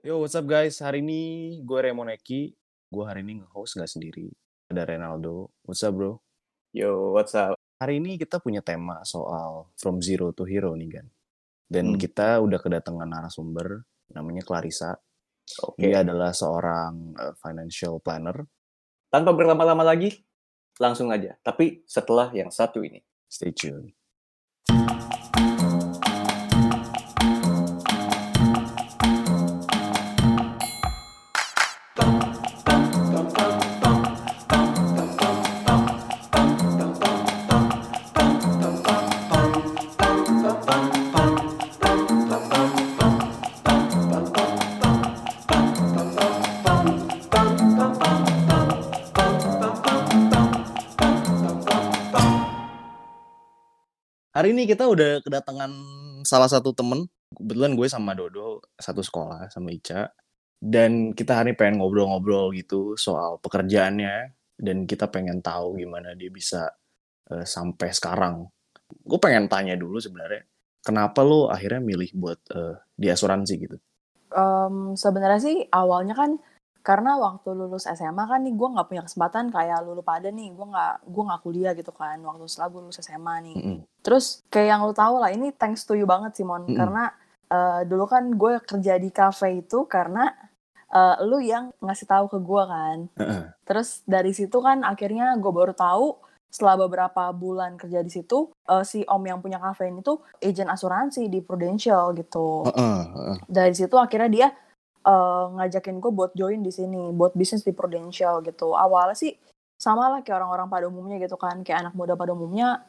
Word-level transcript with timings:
Yo, 0.00 0.16
what's 0.24 0.32
up 0.32 0.48
guys? 0.48 0.80
Hari 0.80 1.04
ini 1.04 1.20
gue 1.60 1.78
Remoneki. 1.78 2.56
Gue 2.88 3.04
hari 3.04 3.20
ini 3.20 3.44
nge-host 3.44 3.76
nggak 3.76 3.90
sendiri. 3.90 4.26
Ada 4.72 4.88
Renaldo. 4.88 5.52
What's 5.66 5.84
up 5.84 5.92
bro? 5.92 6.16
Yo, 6.72 7.12
what's 7.12 7.36
up? 7.36 7.54
Hari 7.80 8.00
ini 8.00 8.16
kita 8.16 8.40
punya 8.40 8.64
tema 8.64 9.04
soal 9.04 9.68
From 9.76 10.00
Zero 10.00 10.32
to 10.32 10.48
Hero 10.48 10.72
nih 10.72 11.00
kan. 11.00 11.06
Dan 11.70 11.94
Hmm. 11.94 12.00
kita 12.00 12.40
udah 12.40 12.58
kedatangan 12.58 13.06
narasumber 13.06 13.84
namanya 14.10 14.42
Clarissa. 14.42 14.96
Oke. 15.68 15.84
Dia 15.84 16.00
adalah 16.00 16.32
seorang 16.32 17.14
uh, 17.20 17.34
financial 17.36 18.00
planner. 18.00 18.46
Tanpa 19.10 19.34
berlama-lama 19.34 19.82
lagi, 19.82 20.22
langsung 20.78 21.10
aja. 21.10 21.34
Tapi 21.42 21.82
setelah 21.84 22.30
yang 22.32 22.48
satu 22.48 22.80
ini. 22.80 23.02
Stay 23.28 23.52
tuned. 23.52 23.92
Hari 54.50 54.58
ini 54.58 54.66
kita 54.66 54.90
udah 54.90 55.22
kedatangan 55.22 55.70
salah 56.26 56.50
satu 56.50 56.74
temen. 56.74 57.06
Kebetulan 57.38 57.78
gue 57.78 57.86
sama 57.86 58.18
Dodo 58.18 58.58
satu 58.74 58.98
sekolah 58.98 59.46
sama 59.46 59.70
Ica. 59.70 60.10
Dan 60.58 61.14
kita 61.14 61.38
hari 61.38 61.54
pengen 61.54 61.78
ngobrol-ngobrol 61.78 62.50
gitu 62.58 62.98
soal 62.98 63.38
pekerjaannya. 63.38 64.34
Dan 64.58 64.90
kita 64.90 65.06
pengen 65.06 65.38
tahu 65.38 65.78
gimana 65.78 66.18
dia 66.18 66.34
bisa 66.34 66.66
eh, 67.30 67.46
sampai 67.46 67.94
sekarang. 67.94 68.50
Gue 68.90 69.22
pengen 69.22 69.46
tanya 69.46 69.78
dulu 69.78 70.02
sebenarnya. 70.02 70.42
Kenapa 70.82 71.22
lo 71.22 71.46
akhirnya 71.46 71.78
milih 71.78 72.10
buat 72.18 72.42
eh, 72.50 72.74
di 72.98 73.06
asuransi 73.06 73.54
gitu? 73.54 73.78
Em, 74.34 74.98
sebenarnya 74.98 75.46
sih 75.46 75.62
awalnya 75.70 76.18
kan 76.18 76.42
karena 76.80 77.20
waktu 77.20 77.52
lulus 77.52 77.84
SMA 77.84 78.24
kan 78.24 78.40
nih 78.40 78.56
gue 78.56 78.68
nggak 78.72 78.88
punya 78.88 79.02
kesempatan 79.04 79.52
kayak 79.52 79.84
lulu 79.84 80.00
pada 80.00 80.32
nih 80.32 80.48
gue 80.48 80.66
nggak 80.66 80.94
gue 81.04 81.22
nggak 81.28 81.40
kuliah 81.44 81.72
gitu 81.76 81.92
kan 81.92 82.16
waktu 82.24 82.48
setelah 82.48 82.68
gue 82.72 82.80
lulus 82.88 82.98
SMA 83.04 83.34
nih 83.44 83.54
Mm-mm. 83.56 83.76
terus 84.00 84.40
kayak 84.48 84.68
yang 84.76 84.80
lo 84.88 84.96
tau 84.96 85.20
lah 85.20 85.28
ini 85.28 85.52
thanks 85.52 85.84
to 85.84 85.92
you 85.92 86.08
banget 86.08 86.32
Simon 86.32 86.64
Mm-mm. 86.64 86.76
karena 86.76 87.04
eh, 87.52 87.80
dulu 87.84 88.04
kan 88.08 88.24
gue 88.32 88.52
kerja 88.64 88.96
di 88.96 89.12
cafe 89.12 89.60
itu 89.60 89.84
karena 89.84 90.32
eh, 90.88 91.16
lu 91.28 91.44
yang 91.44 91.68
ngasih 91.84 92.08
tahu 92.08 92.32
ke 92.32 92.38
gue 92.40 92.62
kan 92.64 92.98
Heeh. 93.20 93.42
terus 93.68 94.00
dari 94.08 94.32
situ 94.32 94.56
kan 94.64 94.80
akhirnya 94.80 95.36
gue 95.36 95.52
baru 95.52 95.76
tahu 95.76 96.16
setelah 96.50 96.82
beberapa 96.82 97.30
bulan 97.30 97.76
kerja 97.76 98.00
di 98.00 98.08
situ 98.08 98.48
eh, 98.66 98.84
si 98.88 99.04
om 99.04 99.20
yang 99.20 99.44
punya 99.44 99.60
cafe 99.60 99.92
ini 99.92 100.00
tuh 100.00 100.24
agent 100.40 100.72
asuransi 100.72 101.28
di 101.28 101.44
Prudential 101.44 102.16
gitu 102.16 102.64
Heeh, 102.72 103.00
heeh. 103.04 103.36
dari 103.46 103.76
situ 103.76 104.00
akhirnya 104.00 104.32
dia 104.32 104.48
eh, 105.06 105.44
ngajakin 105.56 105.96
gue 106.02 106.12
buat 106.12 106.32
join 106.36 106.60
di 106.60 106.72
sini 106.72 107.12
buat 107.14 107.32
bisnis 107.36 107.64
di 107.64 107.72
Prudential 107.72 108.44
gitu. 108.44 108.76
Awalnya 108.76 109.16
sih 109.16 109.32
sama 109.80 110.12
lah 110.12 110.20
kayak 110.20 110.44
orang-orang 110.44 110.68
pada 110.68 110.84
umumnya 110.88 111.16
gitu 111.20 111.36
kan. 111.40 111.62
Kayak 111.64 111.88
anak 111.88 111.94
muda 111.96 112.14
pada 112.16 112.32
umumnya 112.36 112.84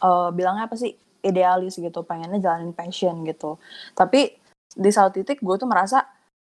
eh, 0.00 0.30
bilangnya 0.34 0.66
apa 0.66 0.76
sih? 0.78 0.94
Idealis 1.22 1.78
gitu 1.78 2.02
pengennya 2.02 2.42
jalanin 2.42 2.74
passion 2.74 3.22
gitu. 3.22 3.58
Tapi 3.94 4.34
di 4.72 4.90
satu 4.90 5.22
titik 5.22 5.38
gue 5.38 5.54
tuh 5.54 5.70
merasa 5.70 6.02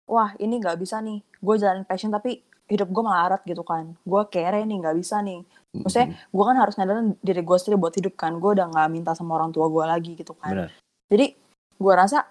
wah 0.10 0.36
ini 0.42 0.60
nggak 0.60 0.78
bisa 0.80 1.00
nih. 1.00 1.24
Gue 1.40 1.56
jalanin 1.56 1.88
passion 1.88 2.12
tapi 2.12 2.44
hidup 2.66 2.90
gue 2.90 3.04
melarat 3.06 3.42
gitu 3.46 3.62
kan. 3.62 3.94
Gue 4.02 4.22
kere 4.28 4.66
nih 4.66 4.78
nggak 4.82 4.98
bisa 4.98 5.22
nih. 5.22 5.46
Maksudnya, 5.76 6.16
gue 6.16 6.44
kan 6.44 6.56
harus 6.56 6.74
ngadain 6.80 7.20
diri 7.20 7.42
gue 7.44 7.58
sendiri 7.60 7.78
buat 7.78 7.94
hidup 7.94 8.16
kan. 8.16 8.40
Gue 8.40 8.56
udah 8.58 8.68
nggak 8.72 8.88
minta 8.90 9.12
sama 9.14 9.38
orang 9.38 9.52
tua 9.54 9.68
gue 9.70 9.86
lagi 9.86 10.12
gitu 10.18 10.34
kan. 10.38 10.52
Benar. 10.56 10.70
jadi 11.06 11.38
gue 11.76 11.94
rasa 11.94 12.26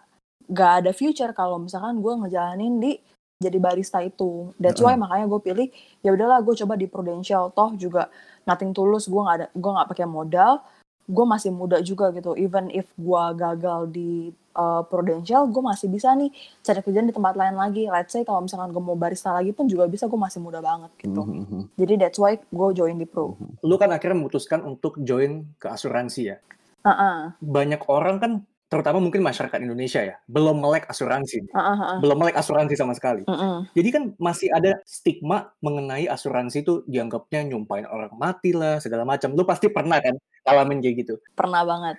gak 0.49 0.85
ada 0.85 0.91
future 0.93 1.33
kalau 1.33 1.57
misalkan 1.59 2.01
gue 2.01 2.13
ngejalanin 2.25 2.81
di 2.81 2.93
jadi 3.35 3.59
barista 3.59 3.99
itu. 4.01 4.55
That's 4.57 4.81
why 4.81 4.95
Heeh. 4.95 5.03
makanya 5.05 5.27
gue 5.29 5.41
pilih 5.43 5.69
ya 6.01 6.15
udahlah 6.15 6.41
gue 6.41 6.55
coba 6.65 6.75
di 6.75 6.87
Prudential 6.87 7.51
toh 7.51 7.75
juga 7.77 8.09
nothing 8.45 8.73
tulus 8.73 9.09
gue 9.09 9.21
nggak 9.21 9.37
ada 9.37 9.47
gue 9.53 9.71
nggak 9.73 9.89
pakai 9.91 10.07
modal 10.07 10.61
gue 11.05 11.27
masih 11.29 11.53
muda 11.53 11.85
juga 11.85 12.09
gitu 12.17 12.33
even 12.33 12.73
if 12.73 12.89
gue 12.97 13.23
gagal 13.37 13.93
di 13.93 14.33
uh, 14.57 14.81
Prudential 14.89 15.45
gue 15.45 15.61
masih 15.61 15.93
bisa 15.93 16.17
nih 16.17 16.33
cari 16.65 16.81
kerjaan 16.81 17.09
di 17.09 17.13
tempat 17.13 17.37
lain 17.37 17.57
lagi 17.57 17.85
let's 17.93 18.09
say 18.09 18.25
kalau 18.25 18.41
misalkan 18.41 18.73
gue 18.73 18.81
mau 18.81 18.97
barista 18.97 19.29
lagi 19.37 19.53
pun 19.53 19.69
juga 19.69 19.85
bisa 19.85 20.09
gue 20.09 20.17
masih 20.17 20.41
muda 20.41 20.65
banget 20.65 20.89
gitu 20.97 21.21
Mhm. 21.21 21.77
jadi 21.77 22.01
that's 22.01 22.17
why 22.17 22.41
gue 22.41 22.69
join 22.73 22.97
di 22.97 23.05
Pro 23.05 23.37
Lu 23.61 23.77
kan 23.77 23.93
akhirnya 23.93 24.17
memutuskan 24.17 24.65
untuk 24.65 24.97
join 25.01 25.45
ke 25.57 25.69
asuransi 25.69 26.23
ya. 26.25 26.37
Heeh, 26.85 27.33
Banyak 27.41 27.89
orang 27.89 28.17
kan, 28.21 28.33
terutama 28.75 28.99
mungkin 28.99 29.23
masyarakat 29.23 29.59
Indonesia 29.63 30.03
ya, 30.03 30.17
belum 30.27 30.59
melek 30.59 30.91
asuransi. 30.91 31.47
heeh, 31.47 31.77
heeh. 31.79 31.99
Belum 32.03 32.19
melek 32.19 32.35
asuransi 32.35 32.75
sama 32.75 32.91
sekali. 32.99 33.23
Heeh. 33.23 33.57
Jadi 33.71 33.89
kan 33.95 34.03
masih 34.19 34.51
ada 34.51 34.83
stigma 34.83 35.55
mengenai 35.63 36.11
asuransi 36.11 36.67
itu 36.67 36.83
dianggapnya 36.91 37.47
nyumpain 37.47 37.87
orang 37.87 38.11
mati 38.19 38.51
lah, 38.51 38.83
segala 38.83 39.07
macam. 39.07 39.31
Lu 39.39 39.47
pasti 39.47 39.71
pernah 39.71 40.03
kan 40.03 40.19
ngalamin 40.43 40.83
kayak 40.83 40.97
gitu. 41.07 41.15
pernah 41.39 41.63
banget 41.63 41.97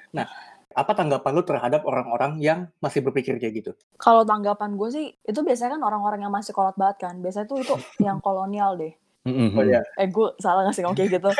Apa 0.75 0.91
tanggapan 0.91 1.31
lu 1.31 1.43
terhadap 1.47 1.87
orang-orang 1.87 2.35
yang 2.43 2.67
masih 2.83 2.99
berpikir 2.99 3.39
kayak 3.39 3.63
gitu? 3.63 3.71
Kalau 3.95 4.27
tanggapan 4.27 4.75
gue 4.75 4.89
sih, 4.91 5.07
itu 5.23 5.39
biasanya 5.39 5.79
kan 5.79 5.81
orang-orang 5.87 6.27
yang 6.27 6.33
masih 6.35 6.51
kolot 6.51 6.75
banget 6.75 7.07
kan. 7.07 7.15
Biasanya 7.23 7.47
tuh 7.47 7.63
itu 7.63 7.71
yang 8.05 8.19
kolonial 8.19 8.75
deh. 8.75 8.91
Mhm. 9.25 9.57
Oh 9.57 9.65
ya, 9.65 9.81
Eh 9.97 10.05
gue 10.05 10.27
salah 10.37 10.67
ngasih 10.69 10.85
ngomong 10.85 10.99
kayak 11.01 11.17
gitu. 11.17 11.31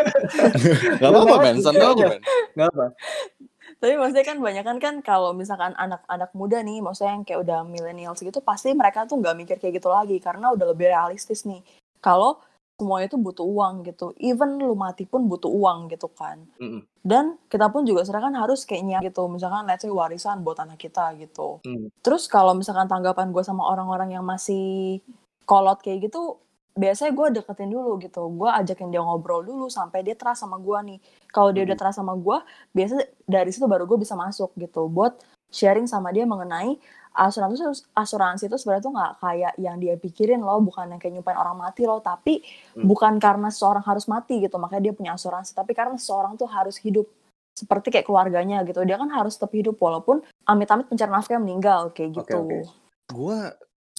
Gak 1.04 1.10
apa-apa. 1.12 1.54
Santai 1.62 1.86
aja. 1.86 2.08
Ben. 2.18 2.22
nggak 2.58 2.70
apa. 2.74 2.86
Tapi 3.80 3.94
maksudnya 4.00 4.26
kan 4.26 4.38
banyak 4.42 4.64
kan 4.66 4.78
kan 4.82 4.96
kalau 5.06 5.32
misalkan 5.36 5.76
anak-anak 5.78 6.32
muda 6.34 6.64
nih, 6.64 6.82
maksudnya 6.82 7.16
yang 7.16 7.26
kayak 7.28 7.40
udah 7.46 7.60
millennials 7.68 8.20
gitu, 8.20 8.40
pasti 8.42 8.74
mereka 8.74 9.06
tuh 9.06 9.20
nggak 9.22 9.36
mikir 9.36 9.56
kayak 9.62 9.80
gitu 9.80 9.90
lagi. 9.92 10.18
Karena 10.18 10.52
udah 10.56 10.72
lebih 10.74 10.90
realistis 10.90 11.44
nih. 11.44 11.62
Kalau 12.00 12.42
semuanya 12.76 13.08
tuh 13.08 13.22
butuh 13.24 13.48
uang 13.48 13.88
gitu. 13.88 14.12
Even 14.20 14.60
lu 14.60 14.76
mati 14.76 15.08
pun 15.08 15.32
butuh 15.32 15.48
uang 15.48 15.88
gitu 15.88 16.12
kan. 16.12 16.44
Mm-mm. 16.60 16.84
Dan 17.00 17.40
kita 17.48 17.72
pun 17.72 17.88
juga 17.88 18.04
sekarang 18.04 18.36
kan 18.36 18.44
harus 18.44 18.68
kayaknya 18.68 19.00
gitu. 19.00 19.32
Misalkan 19.32 19.64
let's 19.64 19.88
say 19.88 19.92
warisan 19.92 20.44
buat 20.44 20.60
anak 20.60 20.76
kita 20.82 21.16
gitu. 21.16 21.64
Hmm. 21.64 21.88
Terus 22.04 22.28
kalau 22.28 22.52
misalkan 22.52 22.92
tanggapan 22.92 23.32
gue 23.32 23.44
sama 23.48 23.64
orang-orang 23.64 24.20
yang 24.20 24.26
masih 24.28 25.00
kolot 25.48 25.80
kayak 25.80 26.12
gitu, 26.12 26.42
biasanya 26.76 27.12
gue 27.16 27.28
deketin 27.40 27.72
dulu 27.72 27.96
gitu. 28.04 28.28
Gue 28.36 28.52
ajakin 28.52 28.92
dia 28.92 29.00
ngobrol 29.00 29.48
dulu 29.48 29.72
sampai 29.72 30.04
dia 30.04 30.14
trust 30.14 30.44
sama 30.44 30.60
gue 30.60 30.78
nih. 30.94 31.00
Kalau 31.32 31.56
dia 31.56 31.64
udah 31.64 31.76
Mhm. 31.76 31.82
trust 31.82 31.98
sama 32.04 32.14
gue, 32.14 32.38
biasanya 32.76 33.06
dari 33.26 33.50
situ 33.56 33.66
baru 33.66 33.88
gue 33.88 33.98
bisa 34.00 34.14
masuk 34.14 34.52
gitu. 34.60 34.92
Buat 34.92 35.24
sharing 35.50 35.88
sama 35.88 36.12
dia 36.12 36.28
mengenai 36.28 36.76
asuransi 37.16 37.64
asuransi 37.96 38.52
itu 38.52 38.60
sebenarnya 38.60 38.84
tuh 38.84 38.92
nggak 38.92 39.14
kayak 39.24 39.54
yang 39.56 39.80
dia 39.80 39.96
pikirin 39.96 40.44
loh, 40.44 40.60
bukan 40.60 40.92
yang 40.92 41.00
kayak 41.00 41.16
nyumpain 41.16 41.40
orang 41.40 41.56
mati 41.56 41.88
loh, 41.88 42.04
tapi 42.04 42.44
Hmm. 42.76 42.84
bukan 42.84 43.24
karena 43.24 43.48
seseorang 43.48 43.88
harus 43.88 44.04
mati 44.12 44.44
gitu, 44.44 44.60
makanya 44.60 44.92
dia 44.92 44.94
punya 44.94 45.16
asuransi, 45.16 45.56
tapi 45.56 45.72
karena 45.72 45.96
seseorang 45.96 46.36
tuh 46.36 46.52
harus 46.52 46.76
hidup 46.84 47.08
seperti 47.56 47.88
kayak 47.88 48.04
keluarganya 48.04 48.68
gitu. 48.68 48.84
Dia 48.84 49.00
kan 49.00 49.08
harus 49.16 49.40
tetap 49.40 49.56
hidup 49.56 49.80
walaupun 49.80 50.20
amit-amit 50.44 50.92
pencari 50.92 51.08
nafkah 51.08 51.40
meninggal 51.40 51.96
kayak 51.96 52.12
Oke, 52.12 52.20
gitu. 52.20 52.40
oke. 52.44 52.60
Gue 53.16 53.38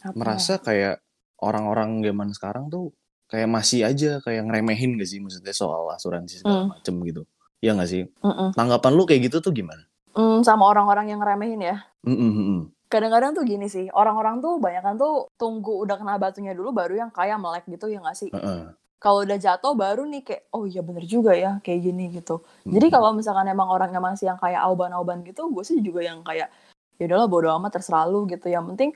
Apa? 0.05 0.13
merasa 0.13 0.61
kayak 0.61 1.01
orang-orang 1.41 2.01
zaman 2.01 2.29
sekarang 2.33 2.65
tuh 2.73 2.93
kayak 3.27 3.51
masih 3.51 3.83
aja 3.83 4.23
kayak 4.23 4.47
ngeremehin 4.47 4.97
gak 4.97 5.09
sih 5.11 5.19
maksudnya 5.19 5.53
soal 5.53 5.91
asuransi 5.91 6.41
segala 6.43 6.65
Hmm. 6.67 6.71
macem 6.73 6.95
gitu. 7.03 7.23
Iya 7.59 7.75
gak 7.75 7.91
sih? 7.91 8.03
Mm-mm. 8.23 8.55
Tanggapan 8.55 8.93
lu 8.95 9.03
kayak 9.09 9.33
gitu 9.33 9.43
tuh 9.43 9.53
gimana? 9.53 9.83
Mm, 10.17 10.47
sama 10.47 10.65
orang-orang 10.71 11.13
yang 11.13 11.21
ngeremehin 11.21 11.61
ya. 11.61 11.77
Mm-mm, 12.07 12.31
mm-mm. 12.33 12.61
Kadang-kadang 12.87 13.35
tuh 13.35 13.43
gini 13.43 13.67
sih, 13.67 13.91
orang-orang 13.91 14.39
tuh 14.39 14.63
banyak 14.63 14.95
tuh 14.95 15.27
tunggu 15.35 15.83
udah 15.83 15.99
kena 15.99 16.16
batunya 16.22 16.55
dulu 16.55 16.71
baru 16.71 16.95
yang 16.95 17.10
kayak 17.10 17.37
melek 17.37 17.66
gitu 17.66 17.91
ya 17.91 17.99
nggak 17.99 18.16
sih? 18.16 18.31
Heeh. 18.31 18.72
Kalau 18.97 19.27
udah 19.27 19.37
jatuh 19.37 19.77
baru 19.77 20.09
nih 20.09 20.22
kayak 20.25 20.43
oh 20.57 20.65
iya 20.65 20.81
bener 20.81 21.05
juga 21.05 21.37
ya 21.37 21.60
kayak 21.60 21.81
gini 21.84 22.15
gitu. 22.16 22.41
Jadi 22.65 22.87
Mhm. 22.89 22.95
kalau 22.95 23.10
misalkan 23.13 23.45
emang 23.51 23.69
orangnya 23.69 24.01
masih 24.01 24.33
yang 24.33 24.39
kayak 24.41 24.63
auban-auban 24.63 25.21
gitu, 25.27 25.51
gue 25.53 25.65
sih 25.66 25.83
juga 25.84 26.01
yang 26.01 26.25
kayak 26.25 26.49
ya 26.97 27.05
udahlah 27.05 27.28
bodo 27.28 27.53
amat 27.60 27.77
terserah 27.77 28.09
lu 28.09 28.25
gitu. 28.25 28.49
Yang 28.49 28.65
penting 28.72 28.91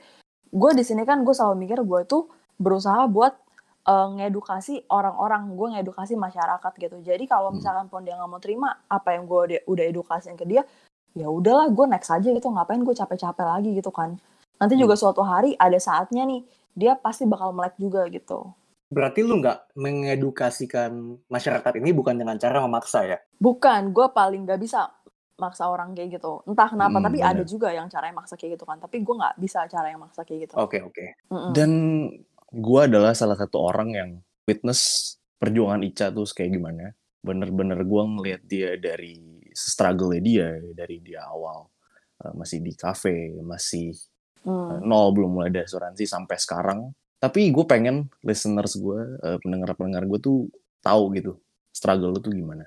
gue 0.51 0.71
di 0.73 0.83
sini 0.87 1.05
kan 1.05 1.21
gue 1.21 1.35
selalu 1.35 1.67
mikir 1.67 1.83
gue 1.85 2.01
tuh 2.09 2.31
berusaha 2.61 3.09
buat 3.09 3.33
eh, 3.81 4.07
ngedukasi 4.13 4.85
orang-orang, 4.93 5.57
gue 5.57 5.67
ngedukasi 5.73 6.13
masyarakat 6.13 6.69
gitu. 6.77 7.01
Jadi 7.01 7.25
kalau 7.25 7.49
Hmm. 7.49 7.57
misalkan 7.57 7.89
pun 7.89 8.05
dia 8.05 8.13
nggak 8.13 8.29
mau 8.29 8.37
terima 8.37 8.77
apa 8.85 9.17
yang 9.17 9.25
gue 9.25 9.39
udah, 9.41 9.61
udah 9.65 9.85
edukasiin 9.89 10.37
ke 10.37 10.45
dia, 10.45 10.61
ya 11.17 11.25
udahlah 11.25 11.65
gue 11.65 11.85
next 11.89 12.13
aja 12.13 12.29
gitu. 12.29 12.45
Ngapain 12.45 12.77
gue 12.77 12.93
capek-capek 12.93 13.41
lagi 13.41 13.73
gitu 13.73 13.89
kan? 13.89 14.21
Nanti 14.61 14.77
juga 14.77 14.93
suatu 14.93 15.25
hari 15.25 15.57
ada 15.57 15.81
saatnya 15.81 16.29
nih 16.29 16.45
dia 16.77 16.93
pasti 16.93 17.25
bakal 17.25 17.57
melek 17.57 17.73
juga 17.81 18.05
gitu. 18.05 18.53
Berarti 18.93 19.25
lu 19.25 19.41
nggak 19.41 19.73
mengedukasikan 19.73 20.91
masyarakat 21.25 21.73
ini 21.81 21.89
bukan 21.89 22.13
dengan 22.13 22.37
cara 22.37 22.61
memaksa 22.61 23.01
ya? 23.01 23.17
Bukan, 23.41 23.89
gue 23.97 24.07
paling 24.13 24.45
gak 24.45 24.61
bisa 24.61 24.93
maksa 25.41 25.65
orang 25.65 25.97
kayak 25.97 26.21
gitu. 26.21 26.45
Entah 26.45 26.69
kenapa, 26.69 27.01
Mm, 27.01 27.05
tapi 27.09 27.17
bener. 27.17 27.33
ada 27.33 27.43
juga 27.43 27.73
yang 27.73 27.89
caranya 27.89 28.13
maksa 28.13 28.37
kayak 28.37 28.61
gitu 28.61 28.65
kan. 28.69 28.77
Tapi 28.77 29.01
gue 29.01 29.15
nggak 29.17 29.35
bisa 29.41 29.65
cara 29.65 29.89
yang 29.89 30.05
maksa 30.05 30.21
kayak 30.21 30.45
gitu. 30.45 30.53
Oke, 30.53 30.85
oke. 30.85 31.05
Mm-mm. 31.33 31.49
Dan 31.49 31.71
gue 32.51 32.79
adalah 32.83 33.15
salah 33.15 33.39
satu 33.39 33.57
orang 33.63 33.89
yang 33.95 34.09
witness 34.45 35.15
perjuangan 35.39 35.81
Ica 35.81 36.11
tuh 36.11 36.27
kayak 36.29 36.51
gimana. 36.59 36.91
Bener-bener 37.23 37.79
gue 37.81 38.03
ngeliat 38.03 38.41
dia 38.45 38.75
dari 38.77 39.41
struggle 39.55 40.15
dia 40.19 40.59
dari 40.75 40.99
dia 41.03 41.25
awal 41.27 41.71
Eh, 42.21 42.33
masih 42.37 42.61
di 42.61 42.73
cafe, 42.77 43.33
masih 43.41 43.97
Hmm. 44.41 44.73
eh, 44.73 44.79
nol 44.81 45.13
belum 45.13 45.37
mulai 45.37 45.49
ada 45.53 45.65
asuransi 45.65 46.05
sampai 46.05 46.37
sekarang. 46.37 46.93
Tapi 47.21 47.53
gue 47.53 47.65
pengen 47.65 48.09
listeners 48.25 48.73
gue, 48.77 48.99
eh, 49.21 49.37
pendengar-pendengar 49.41 50.05
gue 50.09 50.19
tuh 50.21 50.39
tahu 50.81 51.13
gitu 51.17 51.37
struggle 51.69 52.13
lu 52.13 52.19
tuh 52.21 52.33
gimana. 52.33 52.65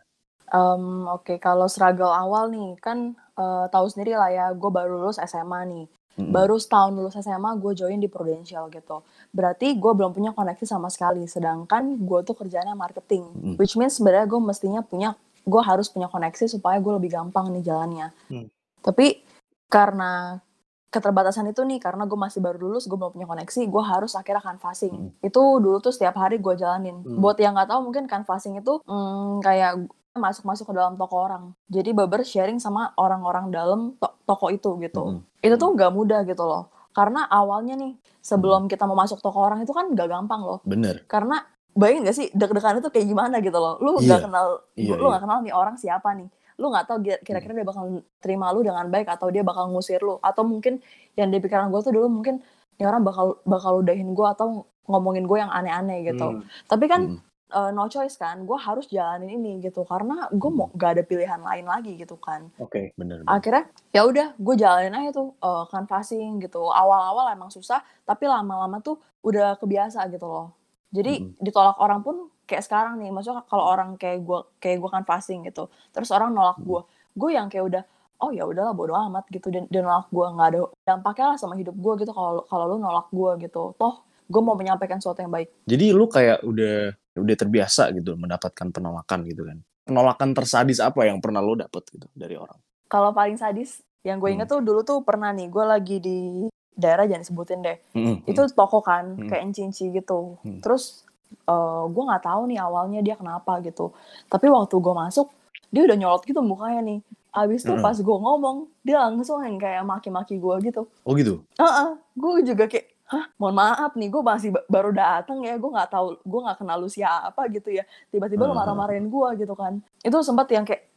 Em, 0.55 1.07
Oke, 1.11 1.43
kalau 1.43 1.67
struggle 1.67 2.15
awal 2.15 2.51
nih, 2.51 2.79
kan 2.79 3.19
eh, 3.35 3.67
tahu 3.71 3.87
sendiri 3.91 4.15
lah 4.15 4.31
ya, 4.31 4.47
gue 4.55 4.71
baru 4.71 5.03
lulus 5.03 5.19
SMA 5.19 5.67
nih. 5.67 5.87
Mm-mm. 6.15 6.31
Baru 6.31 6.55
setahun 6.59 6.95
lulus 6.95 7.19
SMA, 7.19 7.59
gue 7.59 7.73
join 7.75 7.99
di 7.99 8.07
Prudential 8.07 8.71
gitu. 8.71 9.03
Berarti 9.35 9.75
gue 9.75 9.93
belum 9.93 10.15
punya 10.15 10.31
koneksi 10.31 10.63
sama 10.63 10.87
sekali. 10.87 11.27
Sedangkan 11.27 11.99
gue 11.99 12.21
tuh 12.23 12.39
kerjanya 12.39 12.79
marketing. 12.79 13.27
Mm. 13.35 13.55
Which 13.59 13.75
means 13.75 13.99
sebenarnya 13.99 14.31
gue 14.31 14.41
mestinya 14.41 14.81
punya, 14.87 15.19
gue 15.45 15.63
harus 15.63 15.91
punya 15.91 16.07
koneksi 16.07 16.57
supaya 16.59 16.79
gue 16.79 16.93
lebih 16.97 17.13
gampang 17.13 17.53
nih 17.53 17.65
jalannya. 17.67 18.09
Hmm. 18.33 18.49
Tapi 18.81 19.21
karena 19.69 20.41
keterbatasan 20.89 21.51
itu 21.51 21.67
nih, 21.67 21.83
karena 21.83 22.07
gue 22.07 22.15
masih 22.15 22.39
baru 22.39 22.57
lulus, 22.71 22.87
gue 22.87 22.95
belum 22.95 23.19
punya 23.19 23.27
koneksi, 23.27 23.67
gue 23.67 23.83
harus 23.83 24.15
akhirnya 24.15 24.41
canvassing. 24.41 24.95
Hmm. 24.95 25.11
Itu 25.21 25.59
dulu 25.59 25.83
tuh 25.83 25.93
setiap 25.93 26.17
hari 26.17 26.41
gue 26.41 26.55
jalanin. 26.57 27.03
Hmm. 27.03 27.21
Buat 27.21 27.43
yang 27.43 27.59
nggak 27.59 27.69
tahu 27.75 27.81
mungkin 27.91 28.07
canvassing 28.09 28.57
itu 28.57 28.81
hmm, 28.87 29.43
kayak 29.45 29.85
masuk-masuk 30.15 30.71
ke 30.71 30.75
dalam 30.75 30.95
toko 30.95 31.27
orang. 31.27 31.53
Jadi 31.67 31.91
beber 31.91 32.23
sharing 32.23 32.63
sama 32.63 32.95
orang-orang 32.95 33.51
dalam 33.51 33.81
to- 33.99 34.15
toko 34.25 34.47
itu 34.49 34.79
gitu. 34.79 35.03
Mm-mm. 35.19 35.43
Itu 35.43 35.55
tuh 35.59 35.75
nggak 35.75 35.91
mudah 35.91 36.23
gitu 36.23 36.47
loh. 36.47 36.71
Karena 36.95 37.27
awalnya 37.27 37.75
nih, 37.75 37.99
sebelum 38.23 38.71
kita 38.71 38.87
mau 38.87 38.95
masuk 38.95 39.19
toko 39.19 39.43
orang 39.43 39.67
itu 39.67 39.75
kan 39.75 39.91
nggak 39.91 40.07
gampang 40.07 40.41
loh. 40.41 40.59
Bener. 40.63 41.03
Karena 41.11 41.43
bayangin 41.75 42.07
gak 42.07 42.17
sih 42.17 42.27
deg-degan 42.31 42.79
itu 42.79 42.89
kayak 42.89 43.07
gimana 43.11 43.43
gitu 43.43 43.59
loh. 43.59 43.75
Lu 43.83 43.99
nggak 43.99 44.23
kenal, 44.23 44.47
Iya, 44.79 44.95
lu 44.95 45.07
nggak 45.11 45.23
kenal 45.27 45.39
nih 45.43 45.53
orang 45.53 45.75
siapa 45.75 46.15
nih. 46.15 46.29
Lu 46.55 46.71
nggak 46.71 46.85
tahu 46.87 46.99
kira- 47.03 47.23
kira-kira 47.27 47.53
dia 47.53 47.67
bakal 47.67 47.85
terima 48.23 48.55
lu 48.55 48.63
dengan 48.63 48.87
baik 48.87 49.11
atau 49.11 49.27
dia 49.27 49.43
bakal 49.43 49.67
ngusir 49.69 49.99
lu. 49.99 50.23
Atau 50.23 50.47
mungkin 50.47 50.79
yang 51.19 51.27
di 51.29 51.43
pikiran 51.43 51.67
gue 51.69 51.81
tuh 51.83 51.91
dulu 51.91 52.07
mungkin 52.09 52.39
ini 52.79 52.85
orang 52.87 53.03
bakal 53.03 53.43
bakal 53.43 53.83
udahin 53.83 54.15
gue 54.15 54.27
atau 54.31 54.63
ngomongin 54.87 55.27
gue 55.27 55.39
yang 55.43 55.51
aneh-aneh 55.51 56.07
gitu. 56.07 56.39
Hmm. 56.39 56.47
Tapi 56.71 56.87
kan 56.87 57.01
Mm-mm. 57.11 57.34
Eh, 57.51 57.71
no 57.75 57.85
choice 57.91 58.17
kan, 58.17 58.41
gue 58.47 58.59
harus 58.59 58.89
jalanin 58.89 59.37
ini 59.37 59.61
gitu 59.61 59.85
karena 59.85 60.29
gue 60.33 60.51
mau 60.51 60.73
gak 60.73 61.01
ada 61.01 61.03
pilihan 61.05 61.41
lain 61.43 61.67
lagi 61.69 61.99
gitu 61.99 62.17
kan. 62.17 62.49
Oke. 62.57 62.97
Bener. 62.97 63.21
bener. 63.25 63.29
Akhirnya 63.29 63.65
ya 63.93 64.03
udah 64.09 64.29
gue 64.39 64.55
jalanin 64.57 64.95
aja 64.95 65.11
tuh 65.13 65.37
eh, 65.39 65.65
canvassing 65.69 66.41
gitu. 66.41 66.63
Awal-awal 66.71 67.35
emang 67.37 67.51
susah, 67.53 67.85
tapi 68.09 68.25
lama-lama 68.25 68.81
tuh 68.81 68.97
udah 69.21 69.59
kebiasa 69.61 70.09
gitu 70.09 70.25
loh. 70.25 70.57
Jadi 70.95 71.21
Mm-mm. 71.21 71.43
ditolak 71.43 71.77
orang 71.83 72.01
pun 72.07 72.31
kayak 72.45 72.65
sekarang 72.65 73.01
nih, 73.01 73.11
maksudnya 73.11 73.43
kalau 73.49 73.65
orang 73.67 73.97
kayak 73.97 74.23
gue 74.23 74.39
kayak 74.61 74.79
gue 74.79 74.91
canvassing 74.93 75.49
gitu, 75.49 75.67
terus 75.91 76.13
orang 76.13 76.31
nolak 76.31 76.61
gue, 76.61 76.81
gue 77.17 77.31
yang 77.33 77.49
kayak 77.49 77.65
udah 77.67 77.83
oh 78.23 78.31
ya 78.31 78.47
udahlah 78.47 78.73
bodo 78.73 78.95
amat 78.95 79.27
gitu 79.29 79.51
dan 79.51 79.67
dia 79.69 79.83
nolak 79.83 80.09
gue 80.09 80.25
nggak 80.25 80.49
ada 80.55 80.61
dampaknya 80.87 81.35
lah 81.35 81.37
sama 81.37 81.59
hidup 81.59 81.75
gue 81.75 81.93
gitu 82.01 82.13
kalau 82.15 82.47
kalau 82.47 82.65
lu 82.71 82.77
nolak 82.79 83.11
gue 83.11 83.49
gitu 83.49 83.75
toh 83.77 84.01
gue 84.25 84.41
mau 84.41 84.57
menyampaikan 84.57 84.97
sesuatu 85.03 85.21
yang 85.21 85.35
baik 85.35 85.53
Jadi 85.69 85.93
lu 85.93 86.09
kayak 86.09 86.41
udah 86.47 86.97
udah 87.17 87.37
terbiasa 87.37 87.93
gitu 87.93 88.15
mendapatkan 88.15 88.69
penolakan 88.69 89.23
gitu 89.25 89.45
kan. 89.45 89.59
Penolakan 89.85 90.33
tersadis 90.33 90.79
apa 90.79 91.05
yang 91.05 91.19
pernah 91.19 91.39
lu 91.39 91.55
dapet 91.55 91.85
gitu 91.89 92.07
dari 92.13 92.35
orang? 92.35 92.57
kalau 92.85 93.11
paling 93.11 93.35
sadis 93.35 93.83
yang 94.03 94.17
gue 94.17 94.29
Hmm. 94.29 94.39
inget 94.39 94.49
tuh 94.49 94.61
dulu 94.61 94.81
tuh 94.81 95.03
pernah 95.03 95.29
nih 95.29 95.49
gue 95.49 95.65
lagi 95.65 95.97
di 95.99 96.47
daerah 96.71 97.05
jangan 97.05 97.23
disebutin 97.23 97.59
deh 97.59 97.79
Mm-mm. 97.91 98.23
itu 98.23 98.39
toko 98.51 98.79
kan 98.79 99.19
Hmm. 99.19 99.27
kayak 99.27 99.43
encinci 99.43 99.91
gitu 99.91 100.39
Hmm. 100.41 100.61
terus 100.61 101.03
eh, 101.43 101.85
gue 101.85 102.03
nggak 102.05 102.23
tahu 102.23 102.47
nih 102.47 102.61
awalnya 102.61 103.01
dia 103.01 103.15
kenapa 103.15 103.59
gitu 103.61 103.91
tapi 104.29 104.47
waktu 104.47 104.71
gue 104.71 104.95
masuk 104.95 105.27
dia 105.69 105.83
udah 105.83 105.97
nyolot 105.97 106.23
gitu 106.23 106.39
mukanya 106.39 106.87
nih 106.87 106.99
abis 107.33 107.67
itu 107.67 107.73
Mm-mm. 107.73 107.83
pas 107.83 107.97
gue 107.99 108.17
ngomong 108.21 108.57
dia 108.81 108.97
langsung 109.01 109.43
yang 109.43 109.59
kayak 109.59 109.83
maki-maki 109.83 110.39
gue 110.39 110.55
gitu 110.63 110.87
Oh 111.03 111.13
gitu. 111.13 111.43
Heeh, 111.57 111.89
gue 112.15 112.31
juga 112.47 112.65
kayak 112.65 112.94
hah 113.07 113.25
mohon 113.35 113.55
maaf 113.55 113.93
nih 113.93 114.09
gue 114.09 114.23
masih 114.23 114.49
ba- 114.51 114.65
baru 114.67 114.91
datang 114.91 115.41
ya 115.41 115.55
gue 115.55 115.71
nggak 115.71 115.91
tahu 115.91 116.17
gue 116.19 116.41
nggak 116.41 116.59
kenal 116.59 116.79
lu 116.79 116.89
siapa 116.89 117.43
gitu 117.49 117.69
ya 117.71 117.83
tiba-tiba 118.09 118.43
lu 118.43 118.51
Heeh. 118.51 118.59
marah-marahin 118.59 119.07
gue 119.07 119.29
gitu 119.39 119.53
kan 119.53 119.77
itu 120.01 120.17
sempat 120.21 120.49
yang 120.49 120.65
kayak 120.65 120.89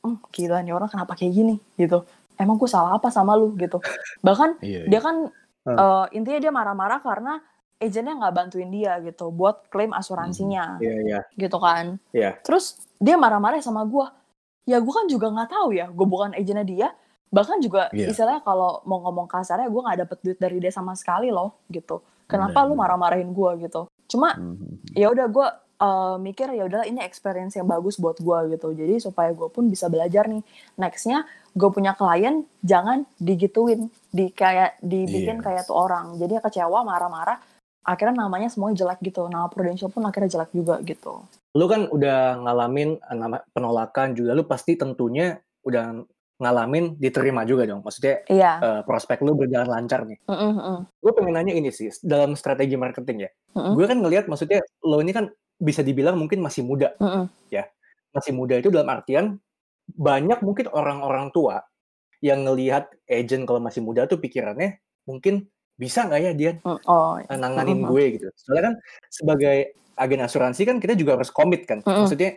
"Hmm, 0.00 0.16
gila 0.28 0.58
nih 0.58 0.72
orang 0.72 0.88
kenapa 0.88 1.12
kayak 1.12 1.32
gini 1.32 1.54
gitu 1.74 2.00
emang 2.34 2.56
gue 2.56 2.64
salah 2.66 2.96
apa 2.96 3.08
sama 3.08 3.34
lu 3.34 3.52
gitu 3.54 3.76
bahkan 4.18 4.56
Iya. 4.58 4.88
dia 4.88 5.00
kan 5.00 5.28
Hmm. 5.60 5.76
eh, 5.76 6.16
intinya 6.16 6.40
dia 6.40 6.48
marah-marah 6.50 6.98
karena 6.98 7.36
agennya 7.76 8.16
nggak 8.16 8.32
bantuin 8.34 8.68
dia 8.68 8.96
gitu 9.00 9.28
buat 9.28 9.68
klaim 9.68 9.92
asuransinya 9.92 10.80
Iya, 10.80 10.94
iya. 11.02 11.20
gitu 11.34 11.56
kan 11.56 12.00
Iya. 12.10 12.40
terus 12.40 12.80
dia 12.96 13.16
marah-marah 13.16 13.60
sama 13.60 13.84
gue 13.84 14.06
ya 14.64 14.80
gue 14.80 14.88
kan 14.90 15.04
juga 15.04 15.28
nggak 15.28 15.50
tahu 15.50 15.68
ya 15.74 15.86
gue 15.86 16.06
bukan 16.06 16.32
agennya 16.32 16.64
dia 16.64 16.88
bahkan 17.30 17.62
juga 17.62 17.86
Iya. 17.94 18.10
istilahnya 18.10 18.42
kalau 18.42 18.82
mau 18.84 18.98
ngomong 19.00 19.26
kasarnya 19.26 19.70
gue 19.70 19.80
nggak 19.80 19.98
dapet 20.04 20.18
duit 20.20 20.38
dari 20.38 20.58
dia 20.58 20.74
sama 20.74 20.98
sekali 20.98 21.30
loh 21.30 21.54
gitu. 21.70 22.02
Kenapa 22.26 22.62
Bener, 22.62 22.68
lu 22.70 22.74
marah-marahin 22.78 23.30
gue 23.30 23.50
gitu? 23.66 23.86
Cuma 24.06 24.34
Mhm. 24.34 24.94
ya 24.94 25.08
udah 25.08 25.26
gue 25.26 25.48
eh, 25.80 26.16
mikir 26.20 26.52
ya 26.52 26.68
udahlah 26.68 26.84
ini 26.84 27.00
experience 27.00 27.56
yang 27.56 27.64
bagus 27.64 27.96
buat 27.96 28.20
gue 28.20 28.52
gitu. 28.52 28.68
Jadi 28.76 29.00
supaya 29.00 29.32
gue 29.32 29.48
pun 29.48 29.64
bisa 29.64 29.88
belajar 29.88 30.28
nih. 30.28 30.44
Nextnya 30.76 31.24
gue 31.56 31.70
punya 31.72 31.96
klien 31.96 32.44
jangan 32.60 33.08
digituin. 33.16 33.88
Di 34.12 34.28
kayak 34.28 34.76
dibikin 34.84 35.40
Iya. 35.40 35.44
kayak 35.48 35.62
tuh 35.64 35.80
orang. 35.80 36.20
Jadi 36.20 36.36
kecewa 36.36 36.84
marah-marah 36.84 37.40
akhirnya 37.80 38.28
namanya 38.28 38.52
semuanya 38.52 38.84
jelek 38.84 39.00
gitu. 39.00 39.24
Nama 39.24 39.48
Prudential 39.48 39.88
pun 39.88 40.04
akhirnya 40.04 40.28
jelek 40.28 40.52
juga 40.52 40.84
gitu. 40.84 41.24
Lu 41.56 41.64
kan 41.64 41.88
udah 41.88 42.36
ngalamin 42.44 43.00
penolakan 43.56 44.12
juga, 44.12 44.36
lu 44.36 44.44
pasti 44.44 44.76
tentunya 44.76 45.40
udah 45.64 46.04
ngalamin 46.40 46.96
diterima 46.96 47.44
juga 47.44 47.68
dong. 47.68 47.84
Maksudnya 47.84 48.24
iya 48.26 48.52
eh, 48.58 48.80
prospek 48.88 49.20
lu 49.20 49.36
berjalan 49.36 49.68
lancar 49.68 50.08
nih. 50.08 50.16
Mm-mm, 50.24 50.52
mm-mm, 50.56 50.78
Gue 50.98 51.12
pengen 51.12 51.36
nanya 51.36 51.52
ini 51.52 51.68
sih, 51.68 51.92
dalam 52.00 52.32
strategi 52.34 52.74
marketing 52.80 53.28
ya. 53.28 53.30
Mm-mm. 53.54 53.76
Gue 53.76 53.84
kan 53.84 54.00
ngelihat 54.00 54.24
maksudnya 54.26 54.64
lo 54.80 54.98
ini 55.04 55.12
kan 55.12 55.28
bisa 55.60 55.84
dibilang 55.84 56.16
mungkin 56.16 56.40
masih 56.40 56.64
muda. 56.64 56.96
mm-mm. 56.96 57.28
Masih 58.10 58.34
muda 58.34 58.58
itu 58.58 58.74
dalam 58.74 58.90
artian 58.90 59.38
banyak 59.86 60.42
mungkin 60.42 60.66
orang-orang 60.66 61.30
tua 61.30 61.62
yang 62.18 62.42
ngelihat 62.42 62.90
agent 63.06 63.46
kalau 63.46 63.62
masih 63.62 63.86
muda 63.86 64.04
tuh 64.10 64.18
pikirannya 64.18 64.82
mungkin 65.06 65.46
bisa 65.78 66.04
nggak 66.10 66.20
ya 66.20 66.32
dia 66.34 66.52
Mm, 66.60 66.78
oh 66.90 67.16
eh, 67.22 67.38
nanganin 67.38 67.80
Mhm. 67.80 67.88
gue 67.88 68.04
gitu. 68.18 68.26
Soalnya 68.34 68.62
kan 68.66 68.74
sebagai 69.08 69.56
agen 69.94 70.20
asuransi 70.20 70.62
kan 70.66 70.76
kita 70.82 70.98
juga 70.98 71.16
harus 71.16 71.30
komit 71.30 71.64
kan. 71.70 71.80
Mhm. 71.86 72.02
Maksudnya 72.04 72.30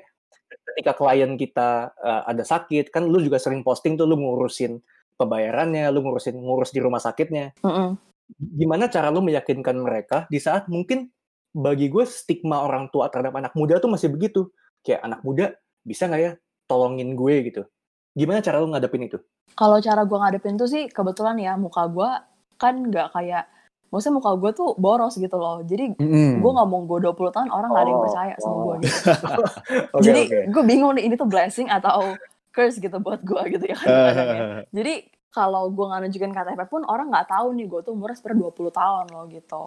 ketika 0.74 0.98
klien 0.98 1.38
kita 1.38 1.94
eh, 2.02 2.22
ada 2.28 2.44
sakit 2.44 2.90
kan 2.90 3.06
lu 3.06 3.22
juga 3.22 3.38
sering 3.38 3.62
posting 3.62 3.96
tuh 3.96 4.10
lu 4.10 4.18
ngurusin 4.18 4.82
pembayarannya, 5.16 5.88
lu 5.94 6.02
ngurusin 6.02 6.36
ngurus 6.36 6.74
di 6.74 6.82
rumah 6.82 7.00
sakitnya. 7.00 7.54
Mm-mm. 7.62 7.96
Gimana 8.34 8.90
cara 8.90 9.14
lu 9.14 9.22
meyakinkan 9.22 9.78
mereka 9.78 10.26
di 10.28 10.42
saat 10.42 10.66
mungkin 10.68 11.14
bagi 11.54 11.88
gue 11.88 12.02
stigma 12.10 12.66
orang 12.66 12.90
tua 12.90 13.14
terhadap 13.14 13.38
anak 13.38 13.54
muda 13.54 13.78
tuh 13.78 13.94
masih 13.94 14.10
begitu. 14.10 14.50
Kayak 14.82 15.06
anak 15.06 15.22
muda 15.22 15.46
bisa 15.86 16.10
nggak 16.10 16.22
ya 16.22 16.32
tolongin 16.66 17.14
gue 17.14 17.36
gitu. 17.54 17.62
Gimana 18.18 18.42
cara 18.42 18.58
lu 18.58 18.74
ngadepin 18.74 19.06
itu? 19.06 19.22
kalau 19.54 19.78
cara 19.80 20.02
gue 20.04 20.18
ngadepin 20.18 20.56
tuh 20.58 20.70
sih 20.70 20.90
kebetulan 20.90 21.38
ya 21.38 21.54
muka 21.60 21.86
gue 21.90 22.10
kan 22.58 22.76
nggak 22.90 23.14
kayak 23.14 23.46
maksudnya 23.94 24.18
muka 24.18 24.34
gue 24.34 24.52
tuh 24.58 24.74
boros 24.76 25.14
gitu 25.14 25.38
loh. 25.38 25.62
Jadi 25.62 25.94
Mm-mm. 25.94 26.42
gue 26.42 26.52
ngomong 26.58 26.90
gue 26.90 27.06
20 27.06 27.14
tahun 27.30 27.50
orang 27.54 27.70
nggak 27.70 27.84
ada 27.86 27.92
yang 27.94 28.02
Oh, 28.02 28.06
percaya 28.10 28.34
sama 28.42 28.54
oh. 28.58 28.62
gue 28.66 28.76
gitu. 28.82 28.98
Oke, 29.96 30.02
jadi 30.10 30.22
oke. 30.26 30.40
gue 30.50 30.64
bingung 30.66 30.92
nih 30.98 31.06
ini 31.06 31.14
tuh 31.14 31.30
blessing 31.30 31.70
atau 31.70 32.18
curse 32.50 32.82
gitu 32.82 32.98
buat 32.98 33.22
gue 33.22 33.42
gitu 33.54 33.66
ya. 33.70 33.78
Jadi 34.78 34.94
kalau 35.30 35.74
gue 35.74 35.82
nggak 35.82 36.02
nunjukin 36.06 36.30
KTP 36.30 36.62
pun 36.70 36.86
orang 36.86 37.10
nggak 37.10 37.26
tahu 37.26 37.58
nih 37.58 37.66
gue 37.66 37.82
tuh 37.82 37.98
umurnya 37.98 38.14
sebenarnya 38.14 38.54
20 38.54 38.70
tahun 38.70 39.06
loh 39.10 39.26
gitu. 39.30 39.64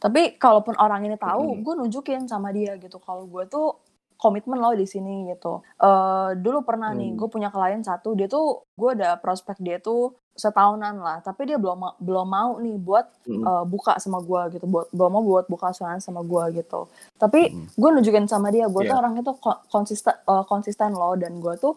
Tapi 0.00 0.40
kalaupun 0.40 0.80
orang 0.80 1.04
ini 1.04 1.16
tahu 1.16 1.60
gue 1.60 1.74
nunjukin 1.76 2.24
sama 2.24 2.48
dia 2.52 2.80
gitu. 2.80 2.96
Kalau 2.96 3.28
gue 3.28 3.44
tuh 3.44 3.76
komitmen 4.18 4.58
loh 4.58 4.74
di 4.74 4.82
sini 4.84 5.30
gitu 5.30 5.62
Eh 5.78 6.28
dulu 6.36 6.60
pernah 6.60 6.90
nih 6.90 7.08
Hmm. 7.08 7.16
gue 7.16 7.28
punya 7.28 7.48
klien 7.48 7.80
satu 7.80 8.12
dia 8.12 8.26
tuh 8.26 8.66
gue 8.74 8.90
ada 8.92 9.14
prospek 9.14 9.56
dia 9.58 9.78
tuh 9.78 10.12
setahunan 10.34 10.98
lah 10.98 11.18
tapi 11.18 11.46
dia 11.46 11.54
belum 11.54 11.98
belum 11.98 12.26
mau 12.26 12.50
nih 12.56 12.76
buat 12.76 13.06
Mm. 13.24 13.42
eh, 13.42 13.64
buka 13.64 13.98
sama 13.98 14.18
gue 14.20 14.54
gitu 14.54 14.66
buat 14.66 14.86
belum 14.88 15.10
mau 15.12 15.22
buat 15.24 15.46
buka 15.46 15.70
asuransi 15.70 16.04
sama 16.04 16.22
gue 16.22 16.58
gitu 16.58 16.86
tapi 17.16 17.50
Mm. 17.50 17.66
gue 17.72 17.90
nunjukin 17.92 18.26
sama 18.26 18.48
dia 18.48 18.66
gue 18.66 18.78
tuh 18.80 18.88
Iya. 18.88 18.98
orangnya 18.98 19.22
tuh 19.24 19.34
ko- 19.36 19.62
konsisten 19.68 20.14
eh, 20.14 20.44
konsisten 20.44 20.92
loh 20.92 21.14
dan 21.14 21.38
gue 21.38 21.54
tuh 21.56 21.74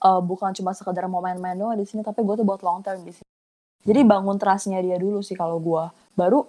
eh, 0.00 0.20
bukan 0.20 0.50
cuma 0.52 0.70
sekedar 0.70 1.06
mau 1.06 1.18
main-main 1.18 1.54
doang 1.54 1.74
di 1.74 1.82
sini 1.84 2.02
tapi 2.02 2.20
gue 2.20 2.34
tuh 2.34 2.44
buat 2.44 2.60
long 2.60 2.82
term 2.82 3.00
di 3.00 3.10
sini 3.10 3.26
jadi 3.82 4.00
bangun 4.02 4.34
trustnya 4.34 4.78
dia 4.78 4.94
dulu 4.94 5.18
sih 5.20 5.34
kalau 5.34 5.58
gue 5.58 5.82
baru 6.12 6.42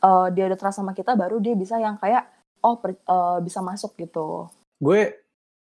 eh, 0.00 0.26
dia 0.30 0.44
udah 0.46 0.56
trust 0.56 0.78
sama 0.78 0.92
kita 0.92 1.12
baru 1.14 1.36
dia 1.36 1.52
bisa 1.52 1.76
yang 1.76 1.96
kayak 1.96 2.24
oh 2.60 2.76
per- 2.76 2.96
eh, 2.98 3.38
bisa 3.40 3.60
masuk 3.60 3.92
gitu 3.94 4.48
gue 4.84 5.00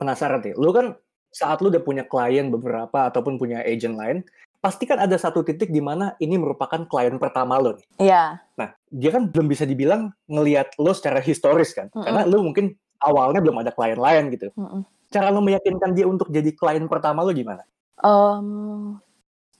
penasaran 0.02 0.42
nih, 0.42 0.58
lu 0.58 0.74
kan 0.74 0.98
saat 1.30 1.62
lu 1.62 1.70
udah 1.70 1.80
punya 1.80 2.02
klien 2.02 2.50
beberapa 2.50 3.06
ataupun 3.08 3.38
punya 3.38 3.62
agent 3.62 3.94
lain, 3.94 4.26
pasti 4.58 4.84
kan 4.84 4.98
ada 4.98 5.14
satu 5.14 5.46
titik 5.46 5.70
di 5.70 5.78
mana 5.78 6.18
ini 6.18 6.38
merupakan 6.38 6.82
klien 6.86 7.14
pertama 7.22 7.56
lo 7.62 7.78
nih. 7.78 7.86
Iya. 8.02 8.42
Nah, 8.58 8.68
dia 8.90 9.10
kan 9.14 9.30
belum 9.30 9.46
bisa 9.46 9.62
dibilang 9.66 10.10
ngelihat 10.26 10.74
lo 10.76 10.90
secara 10.92 11.22
historis 11.22 11.70
kan. 11.74 11.90
Mm-mm. 11.94 12.04
Karena 12.04 12.22
lo 12.26 12.42
mungkin 12.42 12.74
awalnya 13.02 13.40
belum 13.42 13.62
ada 13.62 13.70
klien 13.70 13.98
lain 13.98 14.30
gitu. 14.34 14.50
Mm-mm. 14.58 14.82
Cara 15.08 15.30
lo 15.30 15.40
meyakinkan 15.40 15.94
dia 15.94 16.06
untuk 16.06 16.30
jadi 16.30 16.50
klien 16.54 16.84
pertama 16.90 17.22
lo 17.22 17.30
gimana? 17.34 17.62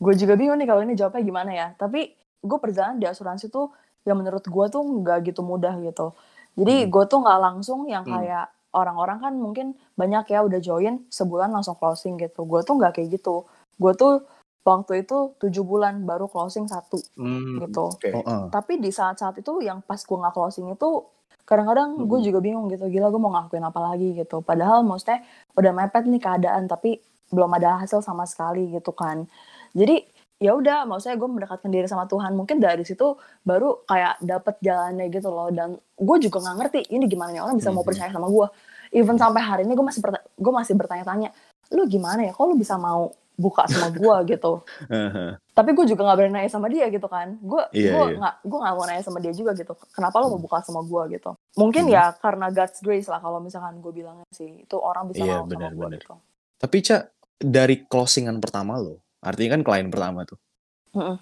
gue 0.02 0.14
juga 0.18 0.34
bingung 0.34 0.58
nih 0.58 0.66
kalau 0.66 0.82
ini 0.82 0.98
jawabnya 0.98 1.22
gimana 1.22 1.50
ya. 1.54 1.66
Tapi 1.78 2.10
gue 2.42 2.58
perjalanan 2.58 2.98
di 2.98 3.06
asuransi 3.06 3.46
tuh 3.54 3.70
yang 4.02 4.18
menurut 4.18 4.42
gue 4.42 4.66
tuh 4.66 4.82
nggak 4.82 5.30
gitu 5.30 5.46
mudah 5.46 5.78
gitu. 5.78 6.10
Jadi 6.58 6.84
Hmm. 6.84 6.90
gue 6.90 7.04
tuh 7.06 7.18
nggak 7.22 7.38
langsung 7.38 7.86
yang 7.86 8.02
Hmm. 8.02 8.18
Orang-orang 8.72 9.18
kan 9.20 9.32
mungkin 9.36 9.66
banyak 9.94 10.32
ya 10.32 10.44
udah 10.44 10.60
join 10.60 11.04
sebulan 11.08 11.52
langsung 11.52 11.76
closing 11.76 12.16
gitu. 12.20 12.44
Gue 12.48 12.60
tuh 12.64 12.76
nggak 12.80 12.98
kayak 13.00 13.20
gitu. 13.20 13.44
Gue 13.76 13.92
tuh 13.94 14.24
waktu 14.62 15.02
itu 15.04 15.34
tujuh 15.42 15.64
bulan 15.66 16.06
baru 16.06 16.30
closing 16.30 16.66
satu 16.70 16.98
Hmm, 17.18 17.58
gitu. 17.62 17.92
Oke. 17.92 18.10
Oh, 18.14 18.22
eh. 18.22 18.44
Tapi 18.50 18.78
di 18.78 18.90
saat-saat 18.94 19.38
itu 19.42 19.58
yang 19.60 19.82
pas 19.82 19.98
gue 19.98 20.16
nggak 20.18 20.34
closing 20.34 20.70
itu 20.72 20.88
kadang-kadang 21.42 21.98
gue 22.06 22.18
Mhm. 22.22 22.26
juga 22.30 22.38
bingung 22.38 22.66
gitu. 22.70 22.86
Gila 22.86 23.10
gue 23.10 23.20
mau 23.20 23.32
ngelakuin 23.34 23.64
apa 23.66 23.80
lagi 23.92 24.14
gitu. 24.16 24.40
Padahal 24.40 24.86
maksudnya 24.86 25.20
udah 25.58 25.72
mepet 25.74 26.04
nih 26.06 26.22
keadaan 26.22 26.64
tapi 26.70 27.02
belum 27.32 27.50
ada 27.58 27.80
hasil 27.82 28.04
sama 28.04 28.24
sekali 28.28 28.70
gitu 28.70 28.92
kan. 28.94 29.26
Jadi 29.74 30.04
ya 30.42 30.52
udah 30.52 30.82
maksudnya 30.84 31.14
gue 31.14 31.28
mendekatkan 31.30 31.70
diri 31.70 31.86
sama 31.86 32.04
Tuhan. 32.04 32.34
Mungkin 32.34 32.58
dari 32.58 32.82
situ 32.82 33.14
baru 33.40 33.86
kayak 33.86 34.18
dapet 34.20 34.58
jalannya 34.58 35.06
gitu 35.08 35.30
loh. 35.30 35.48
Dan 35.48 35.68
gue 35.78 36.16
juga 36.18 36.42
nggak 36.42 36.56
ngerti 36.58 36.80
ini 36.90 37.06
gimana 37.06 37.30
nih 37.30 37.40
orang 37.40 37.56
bisa 37.56 37.70
mau 37.70 37.80
Mhm. 37.80 37.88
percaya 37.88 38.10
sama 38.10 38.26
gue 38.26 38.46
even 38.90 39.14
sampai 39.14 39.40
hari 39.40 39.62
ini 39.62 39.72
gue 39.72 39.82
masih 39.82 40.02
gue 40.36 40.52
masih 40.52 40.74
bertanya-tanya 40.74 41.30
lu 41.70 41.86
gimana 41.86 42.20
ya? 42.20 42.32
Kok 42.34 42.44
lu 42.44 42.56
bisa 42.56 42.74
mau 42.74 43.08
buka 43.32 43.64
sama 43.64 43.88
gue 43.88 44.16
gitu? 44.34 44.60
Tapi 45.48 45.70
gue 45.72 45.84
juga 45.86 46.00
nggak 46.02 46.16
berani 46.18 46.32
nanya 46.34 46.50
sama 46.50 46.66
dia 46.66 46.88
gitu 46.88 47.06
kan. 47.06 47.36
Gue 47.38 47.64
Iya, 47.70 47.90
gue 47.92 48.04
iya. 48.08 48.16
nggak 48.18 48.34
gue 48.42 48.58
nggak 48.58 48.74
mau 48.74 48.84
nanya 48.84 49.02
sama 49.02 49.18
dia 49.18 49.32
juga 49.32 49.52
gitu. 49.52 49.72
Kenapa 49.90 50.16
lo 50.18 50.26
mau 50.28 50.40
buka 50.40 50.60
sama 50.60 50.80
gue 50.80 51.16
gitu? 51.16 51.30
Mungkin 51.54 51.86
Hmm. 51.86 51.92
ya 51.92 52.04
karena 52.14 52.48
God's 52.48 52.80
grace 52.80 53.06
lah 53.06 53.18
kalau 53.18 53.38
misalkan 53.38 53.78
gue 53.78 53.92
bilangnya 53.92 54.26
sih 54.30 54.64
itu 54.64 54.76
orang 54.76 55.08
bisa 55.08 55.22
Iya, 55.22 55.38
mau 55.38 55.44
sama 55.44 55.50
benar, 55.50 55.70
gue 55.70 55.86
gitu. 55.96 56.14
Tapi 56.56 56.76
Ca, 56.80 56.96
dari 57.36 57.76
closingan 57.82 58.38
pertama 58.38 58.78
lo, 58.78 59.01
artinya 59.22 59.56
kan 59.56 59.62
klien 59.62 59.88
pertama 59.88 60.26
tuh. 60.26 60.38
Mm-mm. 60.92 61.16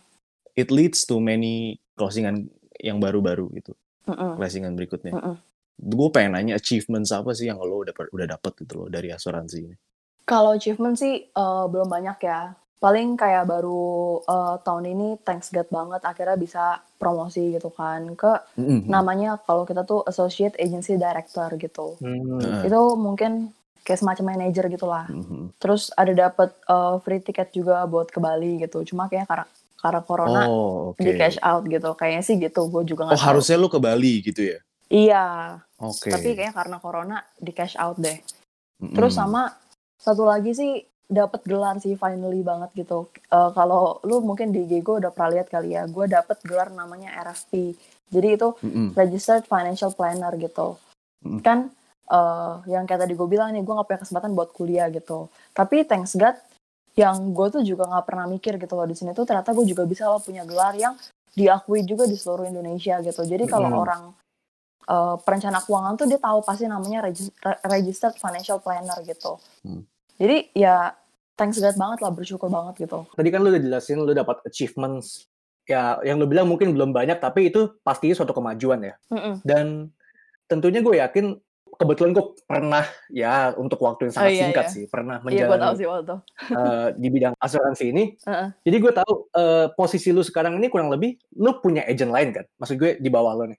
It 0.57 0.73
leads 0.73 1.07
to 1.07 1.21
many 1.23 1.79
closingan 1.95 2.51
yang 2.81 2.99
baru-baru 2.99 3.53
gitu. 3.61 3.77
Mm-mm. 4.09 4.41
Closingan 4.41 4.75
berikutnya. 4.75 5.15
Mm-mm. 5.15 5.37
Gue 5.81 6.09
pengen 6.13 6.37
nanya 6.37 6.57
achievements 6.57 7.13
apa 7.13 7.33
sih 7.37 7.49
yang 7.49 7.61
lo 7.61 7.85
udah 7.85 7.93
udah 7.93 8.27
dapet 8.27 8.53
gitu 8.65 8.85
loh 8.85 8.89
dari 8.89 9.13
asuransi 9.13 9.59
ini. 9.61 9.77
Kalau 10.25 10.57
achievement 10.57 10.97
sih 10.97 11.29
eh, 11.29 11.65
belum 11.69 11.87
banyak 11.87 12.19
ya. 12.25 12.57
Paling 12.81 13.13
kayak 13.21 13.45
baru 13.45 14.21
eh, 14.25 14.57
tahun 14.65 14.85
ini 14.97 15.09
thanks 15.21 15.53
God 15.53 15.69
banget 15.69 16.01
akhirnya 16.05 16.37
bisa 16.41 16.65
promosi 16.97 17.57
gitu 17.57 17.69
kan 17.73 18.17
ke 18.17 18.33
Mm-mm. 18.61 18.89
namanya 18.89 19.41
kalau 19.45 19.65
kita 19.69 19.85
tuh 19.85 20.05
associate 20.09 20.57
agency 20.57 20.97
director 20.97 21.49
gitu. 21.57 21.97
Hmm, 22.01 22.41
Heeh. 22.41 22.69
Itu 22.69 22.97
mungkin 22.97 23.53
kayak 23.81 23.99
semacam 23.99 24.25
manager 24.29 24.65
gitulah. 24.69 25.07
Mhm. 25.07 25.57
Terus 25.57 25.91
ada 25.93 26.13
dapat 26.13 26.51
eh, 26.55 26.95
free 27.01 27.21
ticket 27.21 27.51
juga 27.51 27.83
buat 27.85 28.09
ke 28.09 28.19
Bali 28.19 28.61
gitu. 28.61 28.85
Cuma 28.85 29.07
kayak 29.07 29.27
karena 29.27 29.47
karena 29.77 30.01
corona 30.03 30.43
Oh, 30.45 30.93
oke. 30.93 31.01
di 31.01 31.13
cash 31.15 31.41
out 31.41 31.65
gitu. 31.65 31.91
Kayaknya 31.95 32.23
sih 32.23 32.37
gitu. 32.37 32.69
Gue 32.69 32.85
juga 32.85 33.05
Oh, 33.05 33.07
nggak 33.09 33.19
tahu. 33.19 33.29
harusnya 33.33 33.57
lo 33.57 33.69
ke 33.69 33.79
Bali 33.79 34.21
gitu 34.21 34.43
ya? 34.45 34.59
Iya. 34.87 35.25
Oke. 35.79 36.09
Tapi 36.09 36.35
kayaknya 36.35 36.53
karena 36.53 36.77
corona 36.77 37.17
di 37.35 37.51
cash 37.51 37.75
out 37.75 37.97
deh. 37.97 38.21
Mm-mm. 38.79 38.93
Terus 38.93 39.13
sama 39.13 39.49
satu 39.97 40.25
lagi 40.25 40.53
sih 40.53 40.73
dapat 41.07 41.43
gelar 41.43 41.75
sih 41.77 41.97
finally 41.97 42.41
banget 42.41 42.71
gitu. 42.77 43.09
Eh, 43.27 43.51
kalau 43.51 43.99
lu 44.03 44.21
mungkin 44.21 44.53
di 44.53 44.63
IG 44.63 44.81
gue 44.81 45.01
udah 45.01 45.11
pernah 45.11 45.35
lihat 45.35 45.49
kali 45.49 45.73
ya, 45.73 45.85
gue 45.85 46.05
dapet 46.07 46.39
gelar 46.45 46.69
namanya 46.69 47.17
RFP. 47.23 47.73
Jadi 48.11 48.29
itu 48.31 48.49
Mm-mm. 48.61 48.93
Registered 48.93 49.45
Financial 49.45 49.91
Planner 49.91 50.35
gitu. 50.37 50.77
Mm. 51.23 51.41
Kan 51.41 51.59
eh, 52.11 52.55
yang 52.67 52.85
kayak 52.85 53.07
tadi 53.07 53.15
gue 53.15 53.29
bilang 53.31 53.55
nih, 53.55 53.63
gue 53.63 53.73
gak 53.73 53.87
punya 53.87 54.01
kesempatan 54.03 54.35
buat 54.35 54.51
kuliah 54.51 54.91
gitu. 54.91 55.31
Tapi 55.55 55.87
thanks 55.87 56.19
God, 56.19 56.35
yang 56.99 57.31
gue 57.31 57.47
tuh 57.55 57.63
juga 57.63 57.87
gak 57.87 58.05
pernah 58.11 58.27
mikir 58.27 58.59
gitu 58.59 58.75
loh 58.75 58.85
di 58.85 58.99
sini 58.99 59.15
tuh 59.15 59.23
ternyata 59.23 59.55
gue 59.55 59.63
juga 59.63 59.87
bisa 59.87 60.11
loh 60.11 60.19
punya 60.19 60.43
gelar 60.43 60.75
yang 60.75 60.99
diakui 61.31 61.87
juga 61.87 62.11
di 62.11 62.19
seluruh 62.19 62.51
Indonesia 62.51 62.99
gitu. 62.99 63.23
Jadi 63.23 63.47
kalau 63.47 63.71
Mm. 63.71 63.79
orang 63.79 64.03
eh, 64.91 65.17
perencana 65.23 65.63
keuangan 65.63 65.95
tuh 65.95 66.11
dia 66.11 66.19
tahu 66.19 66.43
pasti 66.43 66.67
namanya 66.67 67.07
regis- 67.07 67.31
re- 67.39 67.63
Registered 67.63 68.19
Financial 68.19 68.59
Planner 68.59 68.99
gitu. 69.07 69.39
Hmm. 69.63 69.87
Jadi 70.19 70.51
ya 70.51 70.99
thanks 71.39 71.63
God 71.63 71.79
banget 71.79 72.03
lah, 72.03 72.11
bersyukur 72.11 72.51
banget 72.51 72.91
gitu. 72.91 73.07
Tadi 73.15 73.29
kan 73.31 73.39
lu 73.39 73.55
udah 73.55 73.63
jelasin 73.63 74.03
lu 74.03 74.11
dapat 74.11 74.43
achievements 74.43 75.31
ya 75.63 76.03
yang 76.03 76.19
lu 76.19 76.27
bilang 76.27 76.51
mungkin 76.51 76.75
belum 76.75 76.91
banyak 76.91 77.23
tapi 77.23 77.55
itu 77.55 77.71
pasti 77.87 78.11
suatu 78.11 78.35
kemajuan 78.35 78.83
ya. 78.83 78.95
Mm-mm. 79.15 79.35
Dan 79.47 79.95
tentunya 80.51 80.83
gue 80.83 80.99
yakin 80.99 81.39
kebetulan 81.81 82.13
gue 82.13 82.25
pernah 82.45 82.85
ya 83.09 83.57
untuk 83.57 83.81
waktu 83.81 84.07
yang 84.07 84.15
sangat 84.15 84.29
Oh, 84.29 84.35
iya, 84.37 84.43
singkat 84.45 84.67
iya. 84.69 84.75
sih 84.77 84.85
pernah 84.85 85.17
Iya 85.25 85.49
tahu 85.49 85.49
menjalani 85.49 85.79
sih 85.81 85.87
waktu 85.89 86.05
itu. 86.05 86.17
eh, 86.53 86.87
di 87.01 87.09
bidang 87.09 87.35
asuransi 87.41 87.85
ini. 87.89 88.05
Heeh. 88.21 88.49
Jadi 88.69 88.77
gue 88.77 88.93
tahu 88.93 89.13
eh, 89.33 89.67
posisi 89.73 90.13
lu 90.13 90.21
sekarang 90.21 90.61
ini 90.61 90.69
kurang 90.69 90.93
lebih 90.93 91.17
lu 91.41 91.57
punya 91.59 91.89
agent 91.89 92.13
lain 92.13 92.37
kan? 92.37 92.45
Maksud 92.61 92.77
gue 92.77 92.91
di 93.01 93.09
bawah 93.09 93.33
lo 93.33 93.49
nih 93.49 93.57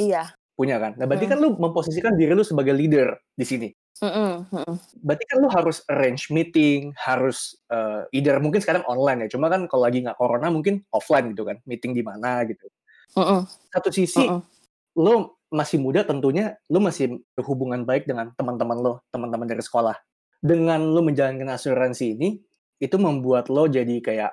Iya. 0.00 0.32
punya 0.56 0.80
kan? 0.80 0.96
Nah 0.96 1.04
berarti 1.04 1.28
Hmm. 1.28 1.32
kan 1.36 1.38
lu 1.44 1.48
memposisikan 1.60 2.16
diri 2.16 2.32
lu 2.32 2.40
sebagai 2.42 2.72
leader 2.72 3.12
di 3.36 3.44
sini. 3.44 3.68
Mm-mm, 3.98 4.46
mm-mm. 4.54 4.76
Berarti 5.02 5.24
kan 5.26 5.36
lu 5.42 5.50
harus 5.50 5.82
arrange 5.90 6.30
meeting, 6.30 6.94
harus 6.94 7.58
eh, 7.68 8.06
either 8.14 8.38
mungkin 8.38 8.62
sekarang 8.62 8.86
online 8.86 9.26
ya. 9.26 9.34
Cuma 9.34 9.50
kan 9.50 9.66
kalau 9.66 9.84
lagi 9.90 10.06
nggak 10.06 10.14
corona 10.16 10.48
mungkin 10.48 10.86
offline 10.94 11.34
gitu 11.34 11.42
kan, 11.44 11.58
meeting 11.66 11.92
di 11.92 12.06
mana 12.06 12.46
gitu. 12.46 12.64
Mm-mm, 13.18 13.42
Satu 13.68 13.90
sisi 13.90 14.22
mm-mm. 14.22 14.38
lu 14.98 15.26
masih 15.48 15.80
muda 15.80 16.04
tentunya 16.04 16.56
lu 16.68 16.80
masih 16.80 17.20
berhubungan 17.32 17.84
baik 17.88 18.04
dengan 18.04 18.32
teman-teman 18.36 18.78
lo, 18.78 18.94
teman-teman 19.12 19.48
dari 19.48 19.64
sekolah. 19.64 19.96
Dengan 20.38 20.84
lu 20.84 21.02
menjalankan 21.02 21.50
asuransi 21.56 22.14
ini, 22.14 22.38
itu 22.78 22.96
membuat 23.00 23.50
lo 23.50 23.66
jadi 23.66 23.98
kayak 23.98 24.32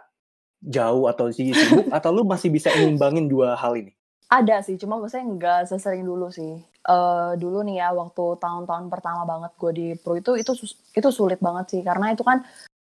jauh 0.62 1.10
atau 1.10 1.30
sibuk 1.34 1.90
atau 1.90 2.10
lu 2.14 2.24
masih 2.26 2.50
bisa 2.54 2.70
ngimbangin 2.74 3.26
dua 3.30 3.58
hal 3.58 3.74
ini? 3.78 3.94
Ada 4.26 4.66
sih, 4.66 4.76
cuma 4.82 4.98
maksudnya 4.98 5.26
nggak 5.38 5.60
sesering 5.70 6.02
dulu 6.02 6.34
sih. 6.34 6.58
Eh 6.86 7.32
dulu 7.38 7.62
nih 7.62 7.82
ya, 7.82 7.94
waktu 7.94 8.38
tahun-tahun 8.42 8.90
pertama 8.90 9.22
banget 9.26 9.52
gue 9.58 9.72
di 9.74 9.88
Pro 9.98 10.18
itu, 10.18 10.34
itu 10.38 10.54
itu 10.98 11.10
sulit 11.14 11.38
banget 11.42 11.78
sih. 11.78 11.82
Karena 11.86 12.14
itu 12.14 12.26
kan 12.26 12.42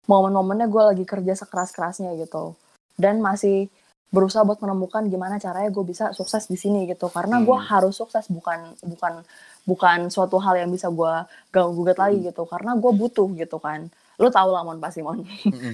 momen-momennya 0.06 0.66
gue 0.70 0.82
lagi 0.94 1.04
kerja 1.06 1.34
sekeras-kerasnya 1.34 2.14
gitu. 2.22 2.54
Dan 2.94 3.18
masih 3.18 3.66
berusaha 4.11 4.42
buat 4.42 4.61
menemukan 4.61 5.06
gimana 5.06 5.37
caranya 5.37 5.68
gue 5.68 5.84
bisa 5.84 6.11
sukses 6.12 6.46
di 6.46 6.54
sini 6.54 6.84
gitu. 6.87 7.08
Karena 7.08 7.40
gue 7.40 7.56
Hmm. 7.56 7.66
harus 7.66 7.94
sukses, 7.94 8.26
bukan 8.28 8.75
bukan 8.82 9.23
bukan 9.64 9.99
suatu 10.08 10.37
hal 10.38 10.61
yang 10.61 10.70
bisa 10.70 10.92
gue 10.92 11.12
ganggu 11.50 11.73
gugat 11.75 11.99
lagi 11.99 12.20
gitu. 12.23 12.44
Karena 12.44 12.76
gue 12.76 12.92
butuh 12.92 13.28
gitu 13.34 13.56
kan. 13.58 13.88
Lu 14.20 14.28
tau 14.30 14.50
lah 14.54 14.62
Mon 14.62 14.78
pasti 14.78 15.02
Mon, 15.02 15.23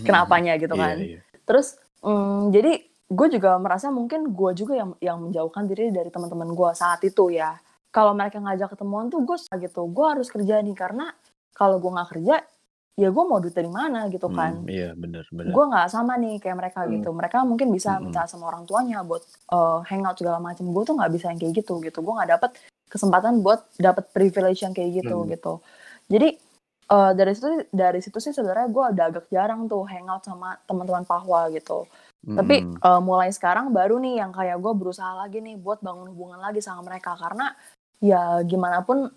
kenapanya 0.06 0.56
gitu 0.56 0.72
Iya, 0.72 0.80
kan. 0.80 0.96
iya. 0.98 1.20
Terus 1.44 1.76
mm, 2.00 2.54
jadi 2.54 2.72
gue 3.10 3.26
juga 3.28 3.58
merasa 3.58 3.90
mungkin 3.90 4.30
gue 4.30 4.50
juga 4.54 4.78
yang 4.78 4.90
yang 5.02 5.18
menjauhkan 5.20 5.66
diri 5.66 5.90
dari 5.90 6.08
teman-teman 6.08 6.54
gue 6.54 6.70
saat 6.72 7.02
itu 7.02 7.28
ya. 7.28 7.58
Kalau 7.90 8.14
mereka 8.14 8.38
ngajak 8.38 8.78
ketemuan 8.78 9.10
tuh 9.10 9.20
gue 9.20 9.36
gitu, 9.58 9.82
gue 9.90 10.06
harus 10.06 10.30
kerja 10.30 10.62
nih 10.62 10.78
karena 10.78 11.10
kalau 11.52 11.76
gue 11.76 11.90
nggak 11.90 12.08
kerja 12.14 12.38
ya 13.00 13.08
gue 13.08 13.24
mau 13.24 13.40
duit 13.40 13.56
dari 13.56 13.72
mana 13.72 14.12
gitu 14.12 14.28
kan. 14.28 14.60
Hmm, 14.60 14.68
iya, 14.68 14.92
benar, 14.92 15.24
benar. 15.32 15.56
Gue 15.56 15.64
nggak 15.72 15.88
sama 15.88 16.20
nih 16.20 16.36
kayak 16.36 16.56
mereka 16.60 16.84
Hmm. 16.84 16.92
gitu. 17.00 17.08
Mereka 17.16 17.38
mungkin 17.48 17.72
bisa 17.72 17.96
Hmm. 17.96 18.12
minta 18.12 18.28
sama 18.28 18.52
orang 18.52 18.68
tuanya 18.68 19.00
buat 19.00 19.24
eh, 19.24 19.78
hangout 19.88 20.20
segala 20.20 20.36
macam. 20.36 20.68
Gue 20.68 20.84
tuh 20.84 21.00
nggak 21.00 21.12
bisa 21.16 21.32
yang 21.32 21.40
kayak 21.40 21.64
gitu 21.64 21.80
gitu. 21.80 21.98
Gue 22.04 22.12
nggak 22.12 22.30
dapet 22.36 22.50
kesempatan 22.92 23.40
buat 23.40 23.64
dapet 23.80 24.12
privilege 24.12 24.60
yang 24.60 24.76
kayak 24.76 25.00
gitu 25.00 25.16
Hmm. 25.16 25.28
gitu. 25.32 25.52
Jadi 26.12 26.28
eh, 26.90 27.12
dari 27.14 27.32
situ 27.32 27.48
dari 27.70 28.02
situ 28.02 28.18
sih 28.18 28.34
sebenarnya 28.34 28.66
gue 28.68 28.84
udah 28.98 29.04
agak 29.08 29.26
jarang 29.30 29.64
tuh 29.64 29.86
hangout 29.86 30.26
sama 30.26 30.58
teman-teman 30.66 31.06
Pahwa 31.06 31.48
gitu. 31.54 31.86
Tapi 32.20 32.60
Mm-mm. 32.60 32.84
eh, 32.84 33.00
mulai 33.00 33.32
sekarang 33.32 33.72
baru 33.72 33.96
nih 33.96 34.20
yang 34.20 34.28
kayak 34.28 34.60
gue 34.60 34.72
berusaha 34.76 35.16
lagi 35.16 35.40
nih 35.40 35.56
buat 35.56 35.80
bangun 35.80 36.12
hubungan 36.12 36.36
lagi 36.36 36.60
sama 36.60 36.84
mereka 36.84 37.16
karena 37.16 37.54
ya 37.96 38.44
gimana 38.44 38.84
pun 38.84 39.08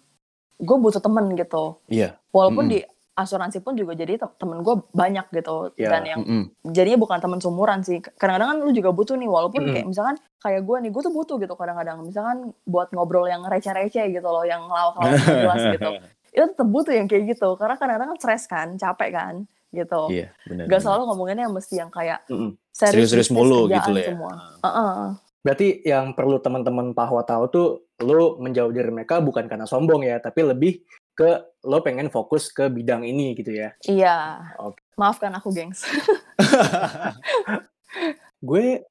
gue 0.55 0.77
butuh 0.79 1.01
temen 1.01 1.33
gitu. 1.35 1.81
Iya. 1.91 2.15
Walaupun 2.31 2.69
Mm-mm. 2.69 2.73
di 2.77 2.92
asuransi 3.13 3.61
pun 3.61 3.77
juga 3.77 3.93
jadi 3.93 4.17
te- 4.17 4.35
temen 4.41 4.65
gue 4.65 4.75
banyak 4.89 5.29
gitu 5.29 5.69
Ya, 5.77 5.93
dan 5.93 6.01
yang 6.05 6.19
Mm-mm. 6.25 6.43
jadinya 6.65 6.97
bukan 6.97 7.21
temen 7.21 7.37
seumuran 7.37 7.85
sih. 7.85 8.01
Kadang-kadang 8.01 8.49
kan 8.49 8.57
lu 8.65 8.71
juga 8.73 8.89
butuh 8.89 9.13
nih 9.13 9.29
walaupun 9.29 9.61
Mm-mm. 9.61 9.73
kayak 9.77 9.87
misalkan 9.87 10.15
kayak 10.41 10.61
gue 10.65 10.77
nih 10.81 10.89
gue 10.89 11.01
tuh 11.01 11.13
butuh 11.13 11.35
gitu 11.37 11.53
kadang-kadang 11.53 12.01
misalkan 12.01 12.37
buat 12.65 12.89
ngobrol 12.89 13.29
yang 13.29 13.45
receh-receh 13.45 14.09
gitu 14.09 14.25
loh 14.25 14.41
yang 14.43 14.65
ngelawak-lawak 14.65 15.13
nggak 15.13 15.37
jelas 15.45 15.61
gitu. 15.77 15.89
Itu 16.33 16.45
tetap 16.49 16.67
butuh 16.67 16.93
yang 16.97 17.05
kayak 17.05 17.23
gitu 17.37 17.49
karena 17.53 17.75
kadang-kadang 17.77 18.09
kan 18.13 18.17
stres 18.17 18.43
kan, 18.49 18.67
capek 18.81 19.09
kan 19.13 19.35
gitu. 19.69 20.01
Iya, 20.09 20.33
benar. 20.49 20.65
Gak 20.69 20.81
selalu 20.81 21.01
ngomonginnya 21.09 21.43
yang 21.45 21.53
mesti 21.53 21.75
yang 21.77 21.89
kayak 21.93 22.25
Mm-mm. 22.29 22.57
serius 22.69 23.13
serius-serius 23.13 23.29
mulu 23.29 23.69
gitu 23.69 23.89
lah 23.93 24.01
ya. 24.01 24.09
semua. 24.09 24.31
Heeh. 24.65 24.93
Berarti 25.43 25.67
yang 25.83 26.15
perlu 26.15 26.39
teman-teman 26.39 26.95
Pahwa 26.95 27.21
tahu 27.21 27.43
tuh 27.51 27.67
lu 28.01 28.39
menjauh 28.39 28.71
dari 28.71 28.89
mereka 28.89 29.19
bukan 29.19 29.45
karena 29.45 29.67
sombong 29.67 30.01
ya, 30.01 30.17
tapi 30.17 30.39
lebih 30.39 30.81
ke 31.13 31.45
lo 31.63 31.79
pengen 31.85 32.09
fokus 32.09 32.49
ke 32.49 32.67
bidang 32.67 33.05
ini 33.05 33.37
gitu 33.37 33.53
ya. 33.53 33.69
Iya. 33.85 34.17
Oke. 34.59 34.81
Maafkan 34.97 35.33
aku, 35.37 35.53
gengs. 35.53 35.85
Gue 38.47 38.83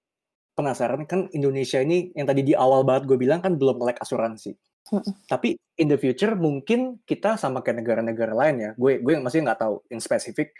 penasaran 0.55 1.05
kan 1.05 1.27
Indonesia 1.35 1.83
ini 1.83 2.15
yang 2.15 2.29
tadi 2.29 2.47
di 2.47 2.55
awal 2.57 2.85
banget 2.85 3.09
gue 3.09 3.17
bilang 3.17 3.41
kan 3.41 3.57
belum 3.57 3.81
melek 3.81 4.01
asuransi. 4.05 4.55
Tapi 5.25 5.57
in 5.81 5.89
the 5.89 5.97
future 5.97 6.37
mungkin 6.37 7.01
kita 7.09 7.41
sama 7.41 7.65
kayak 7.65 7.81
negara-negara 7.85 8.37
lain 8.37 8.57
ya. 8.61 8.71
Gue 8.77 9.01
gue 9.01 9.17
masih 9.21 9.45
nggak 9.45 9.61
tahu 9.65 9.81
in 9.89 9.99
spesifik 9.99 10.53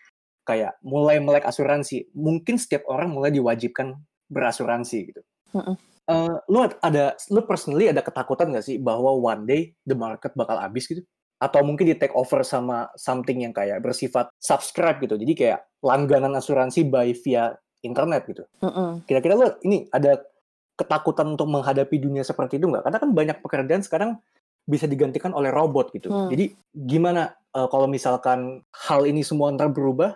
kayak 0.49 0.77
mulai 0.83 1.21
melek 1.21 1.45
asuransi. 1.45 2.09
Mungkin 2.17 2.57
setiap 2.57 2.89
orang 2.89 3.13
mulai 3.13 3.31
diwajibkan 3.31 3.95
berasuransi 4.33 4.99
gitu. 5.13 5.23
Mm-mm. 5.53 5.77
Eh, 6.03 6.37
lu 6.51 6.59
ada 6.67 7.15
lu 7.31 7.41
personally 7.47 7.87
ada 7.87 8.03
ketakutan 8.03 8.51
nggak 8.51 8.67
sih 8.67 8.77
bahwa 8.83 9.15
one 9.15 9.47
day 9.47 9.63
the 9.87 9.95
market 9.95 10.35
bakal 10.35 10.59
habis 10.59 10.91
gitu? 10.91 11.05
Atau 11.43 11.67
mungkin 11.67 11.91
di 11.91 11.99
take 11.99 12.15
over 12.15 12.47
sama 12.47 12.87
something 12.95 13.43
yang 13.43 13.51
kayak 13.51 13.83
bersifat 13.83 14.31
subscribe 14.39 15.03
gitu. 15.03 15.19
Jadi 15.19 15.35
kayak 15.35 15.67
langganan 15.83 16.39
asuransi 16.39 16.87
by 16.87 17.11
via 17.19 17.51
internet 17.83 18.23
gitu. 18.31 18.47
Mm-mm. 18.63 19.03
Kira-kira 19.11 19.35
lu 19.35 19.51
ini 19.67 19.91
ada 19.91 20.23
ketakutan 20.79 21.35
untuk 21.35 21.51
menghadapi 21.51 21.99
dunia 21.99 22.23
seperti 22.23 22.63
itu 22.63 22.71
nggak? 22.71 22.87
Karena 22.87 22.99
kan 23.03 23.11
banyak 23.11 23.39
pekerjaan 23.43 23.83
sekarang 23.83 24.23
bisa 24.63 24.87
digantikan 24.87 25.35
oleh 25.35 25.51
robot 25.51 25.91
gitu. 25.91 26.09
Hmm. 26.09 26.31
Jadi 26.31 26.55
gimana 26.71 27.35
eh, 27.35 27.69
kalau 27.69 27.91
misalkan 27.91 28.63
hal 28.71 29.03
ini 29.05 29.27
semua 29.27 29.51
ntar 29.51 29.75
berubah, 29.75 30.15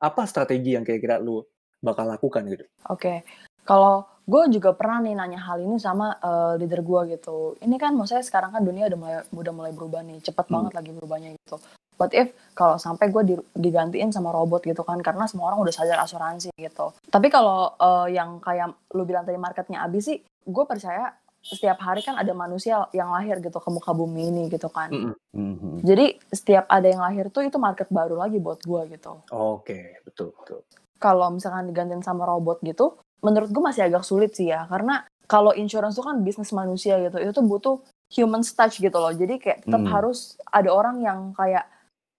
apa 0.00 0.22
strategi 0.24 0.72
yang 0.76 0.84
kira-kira 0.88 1.20
lu 1.20 1.44
bakal 1.84 2.08
lakukan 2.08 2.48
gitu? 2.48 2.64
Oke, 2.88 3.20
kalau 3.68 4.08
gue 4.24 4.42
juga 4.50 4.72
pernah 4.72 4.98
nih 5.00 5.14
nanya 5.14 5.36
hal 5.38 5.60
ini 5.60 5.76
sama 5.76 6.16
eh, 6.16 6.52
leader 6.56 6.80
gue 6.80 7.00
gitu. 7.14 7.60
Ini 7.60 7.76
kan 7.76 7.92
maksudnya 7.92 8.22
sekarang 8.22 8.50
kan 8.50 8.64
dunia 8.64 8.88
udah 8.88 8.98
mulai 8.98 9.16
udah 9.30 9.52
mulai 9.52 9.72
berubah 9.72 10.00
nih, 10.00 10.20
cepet 10.20 10.46
Hmm. 10.46 10.54
banget 10.54 10.72
lagi 10.74 10.90
berubahnya 10.90 11.30
gitu. 11.36 11.56
What 11.94 12.10
if 12.10 12.28
kalau 12.52 12.74
sampai 12.76 13.06
gue 13.06 13.22
di- 13.24 13.46
digantiin 13.54 14.10
sama 14.10 14.28
robot 14.28 14.64
gitu 14.64 14.82
kan, 14.82 14.98
karena 14.98 15.24
semua 15.24 15.48
orang 15.48 15.62
udah 15.62 15.70
sadar 15.70 16.00
asuransi 16.00 16.50
gitu. 16.56 16.90
Tapi 17.06 17.28
kalau 17.28 17.76
eh, 17.76 18.16
yang 18.16 18.40
kayak 18.40 18.72
lu 18.90 19.04
bilang 19.04 19.22
tadi 19.22 19.36
marketnya 19.36 19.84
abis 19.84 20.02
sih, 20.08 20.18
gue 20.42 20.64
percaya 20.64 21.14
setiap 21.38 21.76
hari 21.78 22.00
kan 22.00 22.16
ada 22.16 22.32
manusia 22.32 22.88
yang 22.90 23.12
lahir 23.12 23.36
gitu 23.36 23.60
ke 23.60 23.68
muka 23.68 23.92
bumi 23.92 24.32
ini 24.32 24.42
gitu 24.48 24.66
kan. 24.66 24.88
Mm-mm. 24.88 25.12
Mhm. 25.30 25.84
Jadi 25.84 26.16
setiap 26.32 26.64
ada 26.66 26.88
yang 26.88 27.04
lahir 27.04 27.28
tuh 27.28 27.44
itu 27.44 27.60
market 27.60 27.92
baru 27.92 28.16
lagi 28.16 28.40
buat 28.40 28.64
gue 28.64 28.96
gitu. 28.96 29.20
Oke, 29.28 30.00
betul 30.02 30.32
betul. 30.34 30.64
kalau 30.96 31.28
misalkan 31.28 31.68
digantiin 31.68 32.00
sama 32.00 32.24
robot 32.24 32.64
gitu, 32.64 32.96
menurut 33.24 33.48
gue 33.48 33.62
masih 33.64 33.88
agak 33.88 34.04
sulit 34.04 34.36
sih 34.36 34.52
ya, 34.52 34.68
karena 34.68 35.08
kalau 35.24 35.56
insurance 35.56 35.96
itu 35.96 36.04
kan 36.04 36.20
bisnis 36.20 36.52
manusia 36.52 37.00
gitu, 37.00 37.16
itu 37.16 37.32
tuh 37.32 37.44
butuh 37.48 37.76
human 38.12 38.44
touch 38.44 38.78
gitu 38.78 38.94
loh, 38.94 39.10
jadi 39.10 39.40
kayak 39.40 39.58
tetap 39.64 39.80
Hmm. 39.80 39.90
harus 39.90 40.36
ada 40.52 40.68
orang 40.68 41.00
yang 41.00 41.32
kayak 41.32 41.64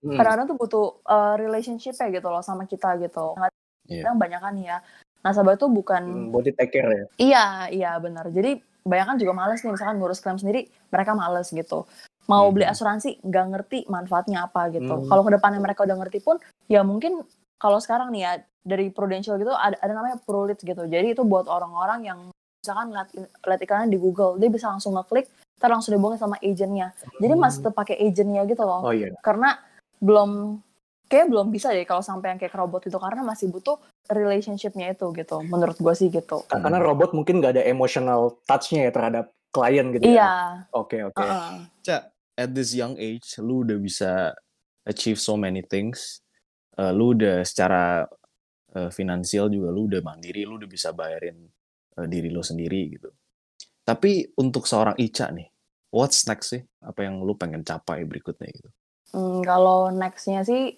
Hmm. 0.01 0.17
kadang-kadang 0.17 0.47
tuh 0.49 0.57
butuh 0.57 0.85
uh, 1.05 1.33
relationship 1.37 1.93
ya 1.97 2.09
gitu 2.09 2.27
loh 2.29 2.41
sama 2.41 2.65
kita 2.65 2.97
gitu. 2.97 3.37
Iya. 3.85 4.09
Kadang 4.09 4.17
banyak 4.17 4.41
kan 4.41 4.53
ya, 4.57 4.77
nasabah 5.21 5.57
tuh 5.57 5.69
bukan 5.69 6.29
Hmm, 6.29 6.33
body 6.33 6.51
take 6.57 6.73
care 6.73 6.89
ya. 6.89 7.05
Iya, 7.21 7.45
iya 7.69 7.91
benar. 8.01 8.29
Jadi 8.33 8.57
banyak 8.85 9.05
kan 9.05 9.17
juga 9.21 9.33
males 9.33 9.61
nih, 9.61 9.73
misalkan 9.73 9.97
ngurus 10.01 10.21
klaim 10.21 10.37
sendiri, 10.41 10.69
mereka 10.89 11.13
males 11.13 11.49
gitu. 11.53 11.85
Mau 12.25 12.49
beli 12.49 12.65
Mhm. 12.65 12.73
asuransi, 12.73 13.09
nggak 13.21 13.45
ngerti 13.53 13.79
manfaatnya 13.85 14.49
apa 14.49 14.73
gitu. 14.73 14.93
Hmm. 14.93 15.05
Kalau 15.05 15.21
ke 15.21 15.31
depannya 15.37 15.61
mereka 15.61 15.85
udah 15.85 15.97
ngerti 16.01 16.21
pun, 16.25 16.41
ya 16.65 16.81
mungkin 16.81 17.21
kalau 17.61 17.77
sekarang 17.77 18.09
nih 18.09 18.21
ya, 18.25 18.33
dari 18.65 18.89
Prudential 18.89 19.37
gitu, 19.37 19.53
ada, 19.53 19.77
ada 19.77 19.93
namanya 19.93 20.17
Prolit 20.17 20.57
gitu. 20.57 20.89
Jadi 20.89 21.13
itu 21.13 21.21
buat 21.21 21.45
orang-orang 21.45 22.01
yang 22.01 22.19
misalkan 22.65 22.89
lihat, 22.89 23.13
lihat 23.45 23.61
iklannya 23.61 23.93
di 23.93 23.99
Google, 24.01 24.41
dia 24.41 24.49
bisa 24.49 24.73
langsung 24.73 24.97
ngeklik, 24.97 25.29
ntar 25.61 25.69
langsung 25.69 25.93
dihubungin 25.93 26.17
sama 26.17 26.41
agentnya. 26.41 26.97
Jadi 27.21 27.33
Hmm. 27.37 27.45
masih 27.45 27.57
tetap 27.61 27.77
pakai 27.77 27.95
agentnya 28.01 28.41
gitu 28.49 28.65
loh 28.65 28.89
Oh 28.89 28.91
iya. 28.91 29.13
karena 29.21 29.61
belum 30.01 30.59
kayak 31.05 31.29
belum 31.29 31.53
bisa 31.53 31.69
deh 31.69 31.85
kalau 31.85 32.01
sampai 32.01 32.33
yang 32.33 32.39
kayak 32.41 32.57
robot 32.57 32.89
itu 32.89 32.97
karena 32.97 33.21
masih 33.21 33.53
butuh 33.53 33.77
relationship-nya 34.09 34.97
itu 34.97 35.13
gitu 35.13 35.37
menurut 35.45 35.77
gue 35.77 35.93
sih 35.93 36.09
gitu 36.09 36.41
Ka- 36.49 36.57
Karena 36.57 36.81
robot 36.81 37.13
mungkin 37.13 37.37
nggak 37.39 37.61
ada 37.61 37.63
emotional 37.63 38.41
touch-nya 38.49 38.89
ya 38.89 38.91
terhadap 38.91 39.25
klien 39.53 39.85
gitu 39.93 40.03
iya 40.03 40.25
ya. 40.25 40.29
Oke, 40.73 40.99
oke. 41.05 41.15
heeh. 41.15 41.69
Cak, 41.85 42.11
at 42.35 42.49
this 42.51 42.75
young 42.75 42.97
age, 42.99 43.37
lu 43.39 43.63
udah 43.63 43.77
bisa 43.79 44.35
achieve 44.83 45.15
so 45.15 45.39
many 45.39 45.63
things. 45.63 46.19
Eh, 46.75 46.91
lu 46.91 47.15
udah 47.15 47.45
secara 47.47 48.03
eh, 48.75 48.91
finansial 48.91 49.47
juga 49.47 49.71
lu 49.71 49.87
udah 49.87 50.03
mandiri, 50.03 50.43
lu 50.43 50.59
udah 50.59 50.69
bisa 50.69 50.91
bayarin 50.91 51.39
eh, 51.95 52.07
diri 52.11 52.27
lu 52.29 52.43
sendiri 52.43 52.99
gitu. 52.99 53.09
Tapi 53.85 54.35
untuk 54.35 54.67
seorang 54.67 54.97
Ica 54.97 55.31
nih, 55.31 55.47
what's 55.93 56.27
next 56.27 56.51
sih? 56.51 56.61
Apa 56.83 57.07
yang 57.07 57.21
lu 57.23 57.37
pengen 57.37 57.63
capai 57.63 58.03
berikutnya 58.03 58.49
gitu? 58.51 58.69
Hmm, 59.13 59.39
kalau 59.45 59.93
next-nya 59.93 60.43
sih 60.43 60.75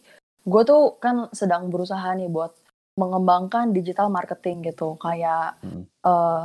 gue 0.48 0.64
tuh 0.64 0.96
kan 1.02 1.28
sedang 1.36 1.68
berusaha 1.68 2.14
nih 2.16 2.30
buat 2.30 2.54
mengembangkan 2.96 3.74
digital 3.76 4.08
marketing 4.10 4.64
gitu 4.64 4.96
kayak 4.98 5.58
Hmm. 5.60 5.84
eh 5.84 6.44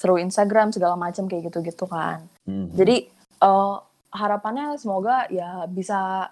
through 0.00 0.20
Instagram 0.20 0.72
segala 0.72 0.96
macam 0.96 1.28
kayak 1.28 1.48
gitu-gitu 1.52 1.84
kan 1.88 2.24
Mhm. 2.48 2.76
jadi 2.76 2.96
eh, 3.40 3.76
harapannya 4.12 4.76
semoga 4.76 5.24
ya 5.32 5.64
bisa 5.70 6.28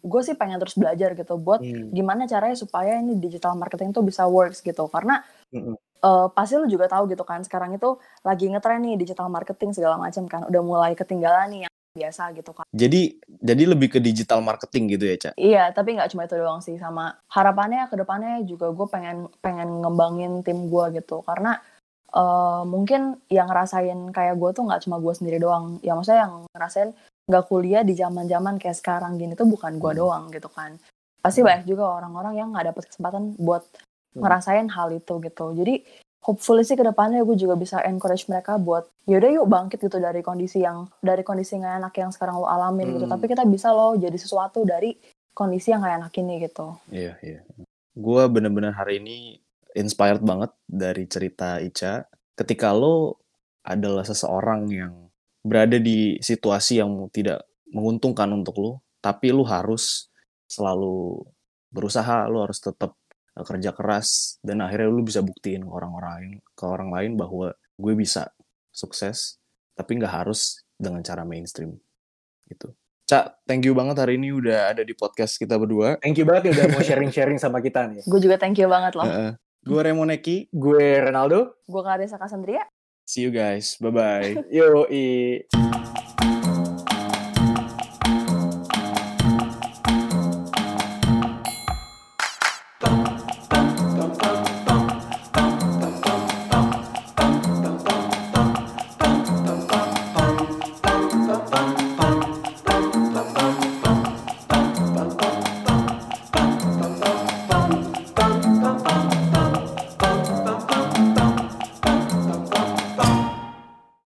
gue 0.00 0.20
sih 0.24 0.34
pengen 0.34 0.56
terus 0.56 0.74
belajar 0.74 1.12
gitu 1.12 1.36
buat 1.36 1.60
Hmm. 1.60 1.92
gimana 1.92 2.24
caranya 2.24 2.56
supaya 2.56 2.96
ini 2.96 3.16
digital 3.16 3.52
marketing 3.54 3.92
tuh 3.92 4.00
bisa 4.00 4.24
works 4.24 4.60
gitu 4.60 4.88
karena 4.88 5.20
Mm-mm. 5.52 5.76
eh, 5.78 6.26
pasti 6.32 6.56
lu 6.56 6.64
juga 6.64 6.88
tahu 6.88 7.12
gitu 7.12 7.22
kan 7.22 7.44
sekarang 7.44 7.76
itu 7.76 7.96
lagi 8.20 8.48
ngetren 8.48 8.80
nih 8.80 8.96
digital 8.96 9.28
marketing 9.28 9.76
segala 9.76 10.00
macam 10.00 10.24
kan 10.24 10.48
udah 10.48 10.62
mulai 10.64 10.92
ketinggalan 10.96 11.48
nih 11.52 11.60
yang 11.68 11.74
biasa 11.90 12.30
gitu 12.32 12.54
kan 12.54 12.64
Jadi 12.70 13.18
jadi 13.26 13.62
lebih 13.66 13.90
ke 13.90 13.98
digital 13.98 14.38
marketing 14.40 14.94
gitu 14.94 15.04
ya, 15.10 15.16
Cak? 15.18 15.34
iya 15.36 15.74
tapi 15.74 15.98
nggak 15.98 16.14
cuma 16.14 16.22
itu 16.24 16.38
doang 16.38 16.62
sih 16.62 16.78
sama 16.78 17.18
harapannya 17.28 17.90
ke 17.90 17.98
depannya 17.98 18.40
juga 18.46 18.70
gue 18.70 18.86
pengen 18.86 19.26
pengen 19.42 19.82
ngembangin 19.82 20.46
tim 20.46 20.70
gue 20.70 20.84
gitu 20.96 21.20
karena 21.26 21.58
eh, 22.10 22.62
mungkin 22.62 23.18
yang 23.26 23.50
ngerasain 23.50 24.14
kayak 24.14 24.38
gue 24.38 24.50
tuh 24.54 24.62
nggak 24.70 24.86
cuma 24.86 25.02
gue 25.02 25.12
sendiri 25.12 25.42
doang 25.42 25.82
ya 25.82 25.98
maksudnya 25.98 26.30
yang 26.30 26.34
ngerasain 26.54 26.90
nggak 27.30 27.46
kuliah 27.46 27.86
di 27.86 27.94
zaman 27.94 28.26
zaman 28.26 28.58
kayak 28.58 28.74
sekarang 28.74 29.14
gini 29.14 29.38
tuh 29.38 29.46
bukan 29.46 29.78
gue 29.78 29.92
Hmm. 29.94 30.00
doang 30.02 30.24
gitu 30.34 30.50
kan 30.50 30.74
pasti 31.22 31.40
Hmm. 31.40 31.46
banyak 31.48 31.64
juga 31.70 31.84
orang-orang 32.02 32.34
yang 32.34 32.48
nggak 32.50 32.74
dapet 32.74 32.84
kesempatan 32.90 33.38
buat 33.38 33.62
Hmm. 34.10 34.26
ngerasain 34.26 34.66
hal 34.66 34.90
itu 34.90 35.14
gitu 35.22 35.54
jadi 35.54 35.74
hopefully 36.20 36.66
sih 36.66 36.74
ke 36.74 36.82
depannya 36.82 37.22
gue 37.22 37.38
juga 37.38 37.54
bisa 37.54 37.78
encourage 37.80 38.26
mereka 38.26 38.58
buat 38.58 38.84
yaudah 39.06 39.30
yuk 39.30 39.46
bangkit 39.46 39.78
gitu 39.80 39.96
dari 39.96 40.20
kondisi 40.20 40.60
yang 40.60 40.90
dari 41.00 41.22
kondisi 41.22 41.56
nggak 41.56 41.80
enak 41.80 41.94
yang 41.94 42.10
sekarang 42.10 42.36
lo 42.36 42.50
alamin 42.50 42.98
gitu 42.98 43.06
Hmm. 43.06 43.14
tapi 43.14 43.30
kita 43.30 43.46
bisa 43.46 43.70
loh 43.70 43.94
jadi 43.94 44.18
sesuatu 44.18 44.66
dari 44.66 44.98
kondisi 45.30 45.70
yang 45.70 45.80
nggak 45.80 45.96
enak 46.04 46.12
ini 46.18 46.34
gitu 46.42 46.66
Iya, 46.90 47.14
iya. 47.22 47.40
Gue 47.90 48.22
bener-bener 48.26 48.70
hari 48.70 48.98
ini 48.98 49.38
inspired 49.72 50.22
banget 50.22 50.50
dari 50.66 51.06
cerita 51.06 51.58
Ica. 51.58 52.06
Ketika 52.34 52.70
lo 52.70 53.18
adalah 53.62 54.02
seseorang 54.02 54.66
yang 54.70 55.09
berada 55.40 55.80
di 55.80 56.20
situasi 56.20 56.80
yang 56.80 57.08
tidak 57.12 57.44
menguntungkan 57.72 58.28
untuk 58.34 58.56
lo, 58.60 58.72
tapi 59.00 59.32
lo 59.32 59.46
harus 59.46 60.10
selalu 60.50 61.24
berusaha, 61.70 62.26
lo 62.26 62.44
harus 62.44 62.58
tetap 62.60 62.98
eh, 63.38 63.44
kerja 63.46 63.70
keras, 63.72 64.40
dan 64.44 64.60
akhirnya 64.60 64.90
lo 64.90 65.02
bisa 65.06 65.22
buktiin 65.24 65.64
ke 65.64 65.72
orang-orang 65.72 66.12
lain, 66.12 66.32
ke 66.52 66.64
orang 66.66 66.90
lain 66.90 67.12
bahwa 67.16 67.54
gue 67.80 67.94
bisa 67.96 68.28
sukses, 68.74 69.40
tapi 69.78 69.96
nggak 69.96 70.24
harus 70.24 70.60
dengan 70.76 71.00
cara 71.00 71.22
mainstream. 71.24 71.78
Gitu. 72.50 72.74
Cak, 73.10 73.42
thank 73.42 73.66
you 73.66 73.74
banget 73.74 73.98
hari 73.98 74.22
ini 74.22 74.30
udah 74.30 74.70
ada 74.70 74.86
di 74.86 74.94
podcast 74.94 75.34
kita 75.34 75.58
berdua. 75.58 75.98
Thank 75.98 76.22
you 76.22 76.26
banget 76.26 76.50
nih 76.50 76.52
udah 76.62 76.66
mau 76.70 76.82
sharing-sharing 76.82 77.42
sama 77.42 77.58
kita 77.58 77.90
nih. 77.90 78.06
gue 78.06 78.20
juga 78.22 78.38
thank 78.38 78.54
you 78.54 78.70
banget 78.70 78.94
loh 78.94 79.02
Heeh. 79.02 79.34
Gue 79.66 79.80
Remoneki. 79.82 80.48
Gue 80.54 81.02
Ronaldo. 81.02 81.58
gue 81.66 81.82
Karisa 81.82 82.16
Kasandria 82.16 82.62
See 83.10 83.22
you 83.22 83.32
guys. 83.32 83.74
Bye 83.74 83.90
bye. 83.90 84.44
Yo, 84.52 84.86
i. 84.88 85.79